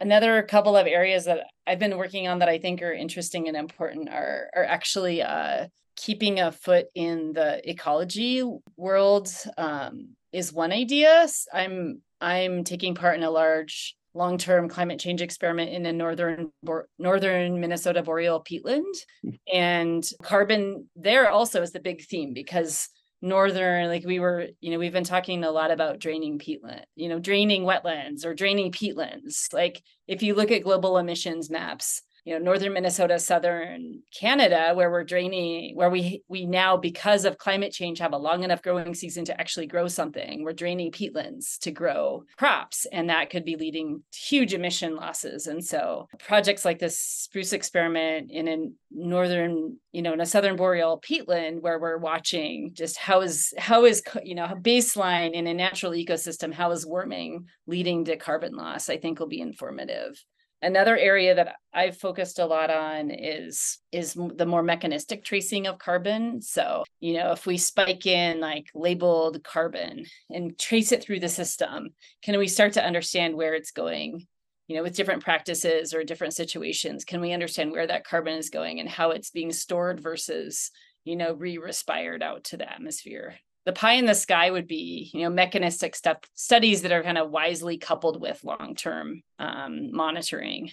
Another 0.00 0.42
couple 0.42 0.76
of 0.76 0.86
areas 0.86 1.24
that 1.24 1.46
i've 1.66 1.78
been 1.78 1.96
working 1.96 2.28
on 2.28 2.40
that 2.40 2.48
i 2.48 2.58
think 2.58 2.82
are 2.82 2.92
interesting 2.92 3.48
and 3.48 3.56
important 3.56 4.10
are 4.10 4.50
are 4.54 4.64
actually 4.64 5.22
uh, 5.22 5.68
keeping 5.96 6.40
a 6.40 6.52
foot 6.52 6.86
in 6.94 7.32
the 7.32 7.68
ecology 7.68 8.42
world. 8.76 9.28
Um, 9.56 10.16
is 10.34 10.52
one 10.52 10.72
idea. 10.72 11.26
I'm 11.52 12.02
I'm 12.20 12.64
taking 12.64 12.94
part 12.94 13.16
in 13.16 13.22
a 13.22 13.30
large 13.30 13.96
long-term 14.16 14.68
climate 14.68 15.00
change 15.00 15.22
experiment 15.22 15.70
in 15.72 15.86
a 15.86 15.92
northern 15.92 16.50
northern 16.98 17.60
Minnesota 17.60 18.02
boreal 18.02 18.42
peatland, 18.42 18.94
hmm. 19.22 19.30
and 19.52 20.04
carbon 20.22 20.88
there 20.96 21.30
also 21.30 21.62
is 21.62 21.72
the 21.72 21.80
big 21.80 22.04
theme 22.04 22.34
because 22.34 22.88
northern 23.22 23.88
like 23.88 24.04
we 24.04 24.18
were 24.18 24.48
you 24.60 24.70
know 24.70 24.78
we've 24.78 24.92
been 24.92 25.02
talking 25.02 25.44
a 25.44 25.50
lot 25.50 25.70
about 25.70 25.98
draining 25.98 26.38
peatland 26.38 26.82
you 26.94 27.08
know 27.08 27.18
draining 27.18 27.62
wetlands 27.62 28.26
or 28.26 28.34
draining 28.34 28.70
peatlands 28.70 29.50
like 29.54 29.82
if 30.06 30.22
you 30.22 30.34
look 30.34 30.50
at 30.50 30.62
global 30.62 30.98
emissions 30.98 31.48
maps 31.48 32.02
you 32.24 32.32
know 32.32 32.44
northern 32.44 32.72
minnesota 32.72 33.18
southern 33.18 34.00
canada 34.18 34.72
where 34.74 34.90
we're 34.90 35.04
draining 35.04 35.74
where 35.76 35.90
we 35.90 36.22
we 36.28 36.46
now 36.46 36.76
because 36.76 37.24
of 37.24 37.38
climate 37.38 37.72
change 37.72 37.98
have 37.98 38.12
a 38.12 38.18
long 38.18 38.42
enough 38.42 38.62
growing 38.62 38.94
season 38.94 39.24
to 39.24 39.40
actually 39.40 39.66
grow 39.66 39.88
something. 39.88 40.44
We're 40.44 40.52
draining 40.52 40.92
peatlands 40.92 41.58
to 41.60 41.70
grow 41.70 42.24
crops 42.36 42.86
and 42.92 43.10
that 43.10 43.30
could 43.30 43.44
be 43.44 43.56
leading 43.56 44.02
to 44.12 44.18
huge 44.18 44.54
emission 44.54 44.96
losses. 44.96 45.46
And 45.46 45.64
so 45.64 46.08
projects 46.18 46.64
like 46.64 46.78
this 46.78 46.98
SPRUCE 46.98 47.52
experiment 47.52 48.30
in 48.30 48.48
a 48.48 48.56
northern 48.90 49.78
you 49.92 50.02
know 50.02 50.12
in 50.12 50.20
a 50.20 50.26
southern 50.26 50.56
boreal 50.56 51.00
peatland 51.00 51.60
where 51.60 51.78
we're 51.78 51.98
watching 51.98 52.70
just 52.74 52.96
how 52.96 53.20
is 53.20 53.52
how 53.58 53.84
is 53.84 54.02
you 54.22 54.34
know 54.34 54.46
baseline 54.60 55.32
in 55.32 55.46
a 55.46 55.54
natural 55.54 55.92
ecosystem 55.92 56.52
how 56.52 56.70
is 56.70 56.86
warming 56.86 57.46
leading 57.66 58.04
to 58.04 58.16
carbon 58.16 58.54
loss 58.54 58.88
i 58.88 58.96
think 58.96 59.18
will 59.18 59.26
be 59.26 59.40
informative 59.40 60.22
Another 60.64 60.96
area 60.96 61.34
that 61.34 61.56
I've 61.74 61.98
focused 61.98 62.38
a 62.38 62.46
lot 62.46 62.70
on 62.70 63.10
is 63.10 63.76
is 63.92 64.14
the 64.14 64.46
more 64.46 64.62
mechanistic 64.62 65.22
tracing 65.22 65.66
of 65.66 65.78
carbon. 65.78 66.40
So, 66.40 66.84
you 67.00 67.18
know, 67.18 67.32
if 67.32 67.44
we 67.44 67.58
spike 67.58 68.06
in 68.06 68.40
like 68.40 68.70
labeled 68.74 69.44
carbon 69.44 70.06
and 70.30 70.58
trace 70.58 70.90
it 70.90 71.02
through 71.02 71.20
the 71.20 71.28
system, 71.28 71.90
can 72.22 72.38
we 72.38 72.48
start 72.48 72.72
to 72.72 72.84
understand 72.84 73.36
where 73.36 73.52
it's 73.52 73.72
going? 73.72 74.26
You 74.66 74.76
know, 74.76 74.82
with 74.82 74.96
different 74.96 75.22
practices 75.22 75.92
or 75.92 76.02
different 76.02 76.32
situations, 76.32 77.04
can 77.04 77.20
we 77.20 77.34
understand 77.34 77.70
where 77.70 77.86
that 77.86 78.06
carbon 78.06 78.38
is 78.38 78.48
going 78.48 78.80
and 78.80 78.88
how 78.88 79.10
it's 79.10 79.28
being 79.28 79.52
stored 79.52 80.00
versus, 80.00 80.70
you 81.04 81.16
know, 81.16 81.34
re-respired 81.34 82.22
out 82.22 82.44
to 82.44 82.56
the 82.56 82.72
atmosphere? 82.72 83.34
The 83.64 83.72
pie 83.72 83.94
in 83.94 84.06
the 84.06 84.14
sky 84.14 84.50
would 84.50 84.66
be 84.66 85.10
you 85.12 85.22
know 85.22 85.30
mechanistic 85.30 85.96
stuff 85.96 86.18
studies 86.34 86.82
that 86.82 86.92
are 86.92 87.02
kind 87.02 87.18
of 87.18 87.30
wisely 87.30 87.78
coupled 87.78 88.20
with 88.20 88.44
long-term 88.44 89.22
um, 89.38 89.92
monitoring. 89.92 90.70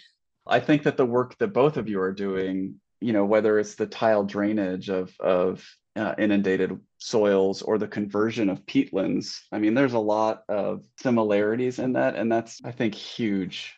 I 0.47 0.59
think 0.59 0.83
that 0.83 0.97
the 0.97 1.05
work 1.05 1.37
that 1.37 1.53
both 1.53 1.77
of 1.77 1.87
you 1.87 2.01
are 2.01 2.11
doing 2.11 2.79
you 3.01 3.13
know 3.13 3.25
whether 3.25 3.59
it's 3.59 3.75
the 3.75 3.87
tile 3.87 4.23
drainage 4.23 4.89
of 4.89 5.13
of 5.19 5.67
uh, 5.97 6.15
inundated 6.17 6.79
soils 6.99 7.61
or 7.61 7.77
the 7.77 7.87
conversion 7.87 8.49
of 8.49 8.65
peatlands 8.65 9.41
i 9.51 9.59
mean 9.59 9.73
there's 9.73 9.93
a 9.93 9.99
lot 9.99 10.43
of 10.47 10.83
similarities 10.97 11.79
in 11.79 11.93
that 11.93 12.15
and 12.15 12.31
that's 12.31 12.61
i 12.63 12.71
think 12.71 12.95
huge 12.95 13.75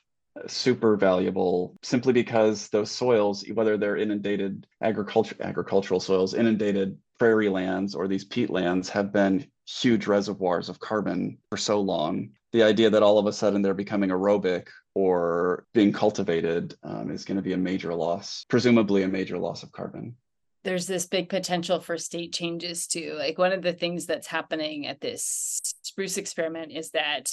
super 0.47 0.95
valuable 0.95 1.75
simply 1.81 2.13
because 2.13 2.67
those 2.69 2.91
soils 2.91 3.43
whether 3.53 3.77
they're 3.77 3.97
inundated 3.97 4.67
agriculture 4.81 5.35
agricultural 5.39 5.99
soils 5.99 6.35
inundated 6.35 6.97
prairie 7.19 7.49
lands 7.49 7.95
or 7.95 8.07
these 8.07 8.25
peatlands 8.25 8.89
have 8.89 9.11
been 9.11 9.47
huge 9.67 10.07
reservoirs 10.07 10.69
of 10.69 10.79
carbon 10.79 11.37
for 11.49 11.57
so 11.57 11.79
long. 11.79 12.29
The 12.51 12.63
idea 12.63 12.89
that 12.89 13.03
all 13.03 13.17
of 13.17 13.25
a 13.25 13.33
sudden 13.33 13.61
they're 13.61 13.73
becoming 13.73 14.09
aerobic 14.09 14.67
or 14.95 15.65
being 15.73 15.91
cultivated 15.91 16.75
um, 16.83 17.09
is 17.09 17.25
going 17.25 17.37
to 17.37 17.41
be 17.41 17.53
a 17.53 17.57
major 17.57 17.93
loss, 17.93 18.45
presumably 18.49 19.03
a 19.03 19.07
major 19.07 19.37
loss 19.37 19.63
of 19.63 19.71
carbon. 19.71 20.15
There's 20.63 20.87
this 20.87 21.05
big 21.05 21.29
potential 21.29 21.79
for 21.79 21.97
state 21.97 22.33
changes 22.33 22.87
too. 22.87 23.15
Like 23.17 23.37
one 23.37 23.51
of 23.51 23.61
the 23.61 23.73
things 23.73 24.05
that's 24.05 24.27
happening 24.27 24.87
at 24.87 25.01
this 25.01 25.59
SPRUCE 25.81 26.17
experiment 26.17 26.71
is 26.71 26.91
that 26.91 27.31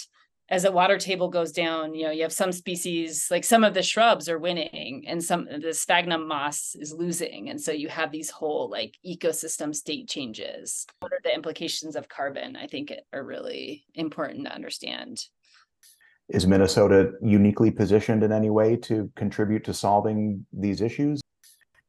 as 0.50 0.64
the 0.64 0.72
water 0.72 0.98
table 0.98 1.28
goes 1.28 1.52
down, 1.52 1.94
you 1.94 2.04
know, 2.04 2.10
you 2.10 2.22
have 2.22 2.32
some 2.32 2.50
species, 2.50 3.28
like 3.30 3.44
some 3.44 3.62
of 3.62 3.72
the 3.72 3.82
shrubs 3.82 4.28
are 4.28 4.38
winning 4.38 5.04
and 5.06 5.22
some 5.22 5.46
the 5.62 5.72
sphagnum 5.72 6.26
moss 6.26 6.74
is 6.74 6.92
losing. 6.92 7.50
And 7.50 7.60
so 7.60 7.70
you 7.70 7.88
have 7.88 8.10
these 8.10 8.30
whole 8.30 8.68
like 8.68 8.96
ecosystem 9.06 9.72
state 9.74 10.08
changes. 10.08 10.86
What 10.98 11.12
are 11.12 11.20
the 11.22 11.32
implications 11.32 11.94
of 11.94 12.08
carbon? 12.08 12.56
I 12.56 12.66
think 12.66 12.92
are 13.12 13.24
really 13.24 13.84
important 13.94 14.46
to 14.46 14.52
understand. 14.52 15.24
Is 16.28 16.46
Minnesota 16.46 17.12
uniquely 17.22 17.70
positioned 17.70 18.24
in 18.24 18.32
any 18.32 18.50
way 18.50 18.76
to 18.76 19.10
contribute 19.16 19.64
to 19.64 19.74
solving 19.74 20.44
these 20.52 20.80
issues? 20.80 21.19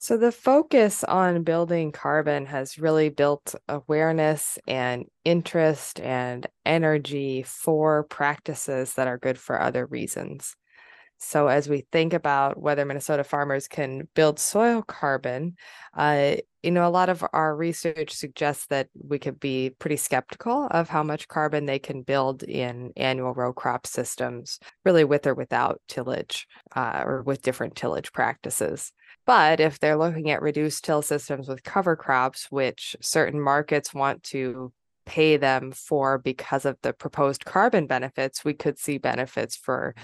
So, 0.04 0.18
the 0.18 0.32
focus 0.32 1.04
on 1.04 1.44
building 1.44 1.92
carbon 1.92 2.48
has 2.48 2.80
really 2.80 3.10
built 3.10 3.54
awareness 3.70 4.58
and 4.68 5.06
interest 5.24 6.00
and 6.00 6.48
energy 6.66 7.44
for 7.44 8.04
practices 8.06 8.96
that 8.96 9.08
are 9.08 9.20
good 9.20 9.38
for 9.38 9.62
other 9.62 9.86
reasons. 9.86 10.56
So, 11.20 11.48
as 11.48 11.70
we 11.70 11.88
think 11.92 12.14
about 12.14 12.60
whether 12.60 12.86
Minnesota 12.86 13.24
farmers 13.24 13.68
can 13.68 14.08
build 14.16 14.40
soil 14.40 14.84
carbon, 14.84 15.58
uh, 15.96 16.38
you 16.64 16.72
know, 16.72 16.88
a 16.88 16.90
lot 16.90 17.10
of 17.10 17.24
our 17.34 17.56
research 17.56 18.14
suggests 18.14 18.68
that 18.68 18.90
we 19.08 19.20
could 19.20 19.40
be 19.40 19.72
pretty 19.80 19.98
skeptical 19.98 20.68
of 20.72 20.90
how 20.90 21.04
much 21.04 21.28
carbon 21.28 21.66
they 21.68 21.80
can 21.80 22.04
build 22.04 22.44
in 22.44 22.94
annual 22.98 23.34
row 23.34 23.54
crop 23.54 23.88
systems, 23.88 24.60
really 24.86 25.04
with 25.06 25.28
or 25.28 25.36
without 25.36 25.82
tillage 25.88 26.48
uh, 26.76 27.04
or 27.06 27.24
with 27.24 27.42
different 27.44 27.76
tillage 27.76 28.12
practices. 28.14 28.94
But 29.26 29.60
if 29.60 29.80
they're 29.80 29.98
looking 29.98 30.30
at 30.32 30.42
reduced 30.42 30.84
till 30.84 31.02
systems 31.02 31.48
with 31.48 31.64
cover 31.64 31.96
crops, 31.96 32.48
which 32.50 32.96
certain 33.02 33.40
markets 33.40 33.94
want 33.94 34.24
to 34.24 34.74
pay 35.06 35.36
them 35.36 35.72
for 35.72 36.18
because 36.18 36.64
of 36.66 36.78
the 36.82 36.94
proposed 36.94 37.44
carbon 37.46 37.88
benefits, 37.88 38.46
we 38.46 38.54
could 38.54 38.78
see 38.78 38.98
benefits 38.98 39.56
for 39.56 39.96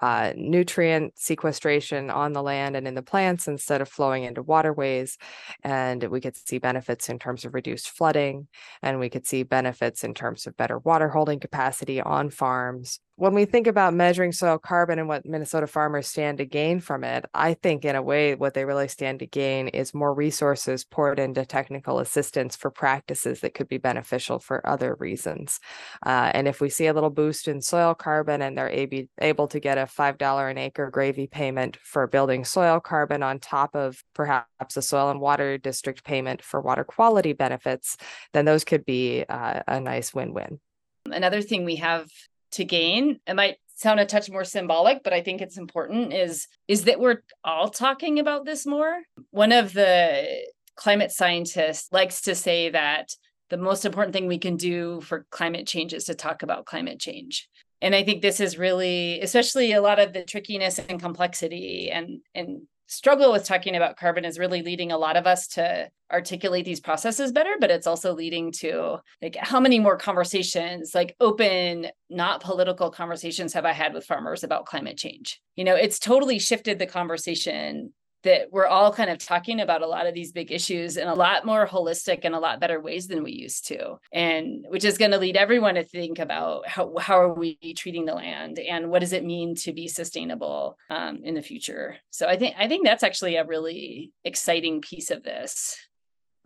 uh, 0.00 0.32
nutrient 0.36 1.18
sequestration 1.18 2.08
on 2.10 2.32
the 2.32 2.42
land 2.42 2.76
and 2.76 2.86
in 2.86 2.94
the 2.94 3.02
plants 3.02 3.48
instead 3.48 3.80
of 3.80 3.88
flowing 3.88 4.24
into 4.24 4.42
waterways. 4.42 5.18
And 5.62 6.02
we 6.04 6.20
could 6.20 6.36
see 6.36 6.58
benefits 6.58 7.08
in 7.08 7.18
terms 7.18 7.44
of 7.44 7.54
reduced 7.54 7.90
flooding, 7.90 8.48
and 8.82 8.98
we 8.98 9.10
could 9.10 9.26
see 9.26 9.42
benefits 9.42 10.04
in 10.04 10.14
terms 10.14 10.46
of 10.46 10.56
better 10.56 10.78
water 10.78 11.08
holding 11.08 11.40
capacity 11.40 12.00
on 12.00 12.30
farms. 12.30 13.00
When 13.16 13.32
we 13.32 13.44
think 13.44 13.68
about 13.68 13.94
measuring 13.94 14.32
soil 14.32 14.58
carbon 14.58 14.98
and 14.98 15.06
what 15.06 15.24
Minnesota 15.24 15.68
farmers 15.68 16.08
stand 16.08 16.38
to 16.38 16.44
gain 16.44 16.80
from 16.80 17.04
it, 17.04 17.24
I 17.32 17.54
think 17.54 17.84
in 17.84 17.94
a 17.94 18.02
way 18.02 18.34
what 18.34 18.54
they 18.54 18.64
really 18.64 18.88
stand 18.88 19.20
to 19.20 19.26
gain 19.26 19.68
is 19.68 19.94
more 19.94 20.12
resources 20.12 20.84
poured 20.84 21.20
into 21.20 21.46
technical 21.46 22.00
assistance 22.00 22.56
for 22.56 22.72
practices 22.72 23.40
that 23.40 23.54
could 23.54 23.68
be 23.68 23.78
beneficial 23.78 24.40
for 24.40 24.66
other 24.66 24.96
reasons. 24.98 25.60
Uh, 26.04 26.32
and 26.34 26.48
if 26.48 26.60
we 26.60 26.68
see 26.68 26.88
a 26.88 26.92
little 26.92 27.10
boost 27.10 27.46
in 27.46 27.60
soil 27.60 27.94
carbon 27.94 28.42
and 28.42 28.58
they're 28.58 28.68
able, 28.68 29.04
able 29.20 29.46
to 29.46 29.60
get 29.60 29.78
a 29.78 29.82
$5 29.82 30.50
an 30.50 30.58
acre 30.58 30.90
gravy 30.90 31.28
payment 31.28 31.76
for 31.76 32.08
building 32.08 32.44
soil 32.44 32.80
carbon 32.80 33.22
on 33.22 33.38
top 33.38 33.76
of 33.76 34.02
perhaps 34.14 34.76
a 34.76 34.82
soil 34.82 35.10
and 35.10 35.20
water 35.20 35.56
district 35.56 36.04
payment 36.04 36.42
for 36.42 36.60
water 36.60 36.82
quality 36.82 37.32
benefits, 37.32 37.96
then 38.32 38.44
those 38.44 38.64
could 38.64 38.84
be 38.84 39.24
uh, 39.28 39.62
a 39.68 39.78
nice 39.78 40.12
win-win. 40.12 40.58
Another 41.06 41.42
thing 41.42 41.64
we 41.64 41.76
have 41.76 42.08
to 42.54 42.64
gain. 42.64 43.20
It 43.26 43.34
might 43.34 43.56
sound 43.76 44.00
a 44.00 44.06
touch 44.06 44.30
more 44.30 44.44
symbolic 44.44 45.02
but 45.02 45.12
i 45.12 45.20
think 45.20 45.40
it's 45.40 45.58
important 45.58 46.12
is 46.12 46.46
is 46.68 46.84
that 46.84 47.00
we're 47.00 47.22
all 47.42 47.68
talking 47.68 48.18
about 48.18 48.44
this 48.44 48.64
more. 48.64 49.02
One 49.30 49.52
of 49.52 49.72
the 49.72 50.46
climate 50.76 51.10
scientists 51.10 51.92
likes 51.92 52.22
to 52.22 52.34
say 52.34 52.70
that 52.70 53.10
the 53.50 53.56
most 53.56 53.84
important 53.84 54.14
thing 54.14 54.26
we 54.26 54.38
can 54.38 54.56
do 54.56 55.00
for 55.02 55.26
climate 55.30 55.66
change 55.66 55.92
is 55.92 56.04
to 56.04 56.14
talk 56.14 56.42
about 56.42 56.66
climate 56.66 57.00
change. 57.00 57.48
And 57.82 57.94
i 57.94 58.02
think 58.02 58.22
this 58.22 58.40
is 58.40 58.56
really 58.58 59.20
especially 59.20 59.72
a 59.72 59.82
lot 59.82 59.98
of 59.98 60.12
the 60.12 60.24
trickiness 60.24 60.78
and 60.78 61.00
complexity 61.00 61.90
and 61.90 62.20
and 62.34 62.62
struggle 62.94 63.32
with 63.32 63.44
talking 63.44 63.76
about 63.76 63.96
carbon 63.96 64.24
is 64.24 64.38
really 64.38 64.62
leading 64.62 64.92
a 64.92 64.98
lot 64.98 65.16
of 65.16 65.26
us 65.26 65.48
to 65.48 65.90
articulate 66.12 66.64
these 66.64 66.80
processes 66.80 67.32
better 67.32 67.56
but 67.58 67.70
it's 67.70 67.86
also 67.86 68.14
leading 68.14 68.52
to 68.52 68.98
like 69.20 69.36
how 69.36 69.58
many 69.58 69.78
more 69.78 69.96
conversations 69.96 70.94
like 70.94 71.16
open 71.18 71.88
not 72.08 72.42
political 72.42 72.90
conversations 72.90 73.52
have 73.52 73.64
i 73.64 73.72
had 73.72 73.92
with 73.94 74.04
farmers 74.04 74.44
about 74.44 74.66
climate 74.66 74.96
change? 74.96 75.40
You 75.56 75.64
know 75.64 75.74
it's 75.74 75.98
totally 75.98 76.38
shifted 76.38 76.78
the 76.78 76.86
conversation 76.86 77.92
that 78.24 78.48
we're 78.50 78.66
all 78.66 78.92
kind 78.92 79.10
of 79.10 79.18
talking 79.18 79.60
about 79.60 79.82
a 79.82 79.86
lot 79.86 80.06
of 80.06 80.14
these 80.14 80.32
big 80.32 80.50
issues 80.52 80.96
in 80.96 81.08
a 81.08 81.14
lot 81.14 81.46
more 81.46 81.66
holistic 81.66 82.20
and 82.24 82.34
a 82.34 82.40
lot 82.40 82.60
better 82.60 82.80
ways 82.80 83.06
than 83.06 83.22
we 83.22 83.32
used 83.32 83.68
to. 83.68 83.98
And 84.12 84.66
which 84.68 84.84
is 84.84 84.98
going 84.98 85.12
to 85.12 85.18
lead 85.18 85.36
everyone 85.36 85.76
to 85.76 85.84
think 85.84 86.18
about 86.18 86.66
how, 86.66 86.96
how 86.98 87.20
are 87.20 87.32
we 87.32 87.56
treating 87.76 88.04
the 88.04 88.14
land 88.14 88.58
and 88.58 88.90
what 88.90 89.00
does 89.00 89.12
it 89.12 89.24
mean 89.24 89.54
to 89.56 89.72
be 89.72 89.88
sustainable 89.88 90.76
um, 90.90 91.20
in 91.22 91.34
the 91.34 91.42
future. 91.42 91.96
So 92.10 92.26
i 92.26 92.36
think 92.36 92.56
i 92.58 92.68
think 92.68 92.84
that's 92.84 93.02
actually 93.02 93.36
a 93.36 93.44
really 93.44 94.12
exciting 94.24 94.80
piece 94.80 95.10
of 95.10 95.22
this. 95.22 95.76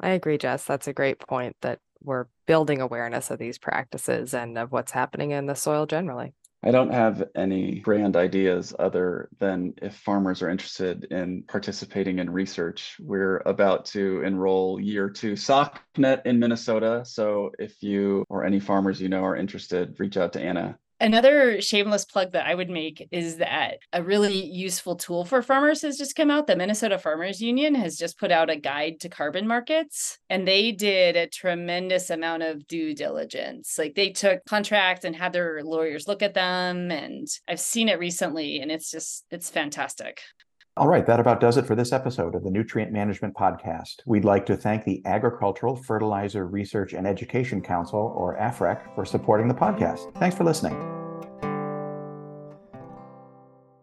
I 0.01 0.11
agree 0.11 0.38
jess. 0.38 0.64
That's 0.64 0.88
a 0.88 0.93
great 0.93 1.19
point 1.19 1.57
that 1.62 1.81
we're 2.01 2.27
building 2.47 2.81
awareness 2.81 3.31
of 3.31 3.38
these 3.38 3.59
practices 3.59 4.35
and 4.35 4.57
of 4.57 4.71
what's 4.71 4.93
happening 4.93 5.33
in 5.33 5.47
the 5.47 5.55
soil 5.55 5.87
generally 5.87 6.35
I 6.62 6.73
don't 6.73 6.92
have 6.92 7.23
any 7.37 7.79
grand 7.79 8.16
ideas 8.16 8.75
other 8.77 9.29
than 9.38 9.75
if 9.81 9.94
farmers 9.94 10.42
are 10.42 10.51
interested 10.51 11.05
in 11.05 11.44
participating 11.44 12.18
in 12.18 12.31
research. 12.31 12.97
We're 12.99 13.38
about 13.47 13.85
to 13.87 14.23
enroll 14.23 14.81
year 14.81 15.09
two 15.09 15.35
SOCNet 15.35 16.27
in 16.27 16.40
Minnesota. 16.40 17.05
So 17.05 17.53
if 17.61 17.81
you 17.81 18.25
or 18.29 18.44
any 18.44 18.59
farmers 18.59 19.01
you 19.01 19.09
know 19.09 19.25
are 19.25 19.37
interested, 19.37 20.01
reach 20.01 20.16
out 20.16 20.33
to 20.33 20.40
Anna. 20.40 20.79
Another 21.01 21.61
shameless 21.61 22.05
plug 22.05 22.33
that 22.33 22.47
I 22.47 22.55
would 22.57 22.69
make 22.69 23.07
is 23.13 23.37
that 23.37 23.79
a 23.93 24.03
really 24.03 24.45
useful 24.45 24.97
tool 24.97 25.25
for 25.25 25.43
farmers 25.43 25.83
has 25.83 25.97
just 25.97 26.17
come 26.17 26.29
out. 26.29 26.49
The 26.49 26.57
Minnesota 26.57 26.99
Farmers 26.99 27.41
Union 27.41 27.77
has 27.77 27.97
just 27.97 28.19
put 28.19 28.33
out 28.33 28.51
a 28.51 28.57
guide 28.57 28.99
to 29.01 29.09
carbon 29.09 29.47
markets, 29.47 30.19
and 30.29 30.47
they 30.47 30.73
did 30.73 31.15
a 31.15 31.29
tremendous 31.29 32.11
amount 32.11 32.43
of 32.43 32.67
due 32.67 32.95
diligence. 32.95 33.77
Like 33.79 33.95
they 33.95 34.11
took 34.11 34.45
contracts 34.47 35.05
and 35.05 35.15
had 35.15 35.33
their 35.33 35.63
lawyers 35.63 36.09
look 36.09 36.21
at 36.21 36.35
them, 36.35 36.91
and 36.91 37.29
I've 37.47 37.61
seen 37.61 37.89
it 37.89 38.01
recently, 38.01 38.59
and 38.59 38.73
it's 38.73 38.91
just 38.91 39.25
it's 39.31 39.51
fantastic. 39.51 40.21
All 40.79 40.87
right, 40.87 41.05
that 41.07 41.19
about 41.19 41.41
does 41.41 41.57
it 41.57 41.67
for 41.67 41.75
this 41.75 41.93
episode 41.93 42.37
of 42.37 42.45
the 42.45 42.53
Nutrient 42.53 42.93
Management 42.93 43.35
Podcast. 43.35 43.97
We'd 44.07 44.25
like 44.25 44.47
to 44.47 44.57
thank 44.57 44.85
the 44.85 45.03
Agricultural 45.07 45.75
Fertilizer 45.75 46.47
Research 46.47 46.93
and 46.93 47.05
Education 47.05 47.61
Council, 47.61 48.14
or 48.17 48.37
AFREC, 48.38 48.95
for 48.95 49.05
supporting 49.05 49.49
the 49.49 49.55
podcast. 49.55 50.14
Thanks 50.19 50.37
for 50.37 50.45
listening. 50.45 51.08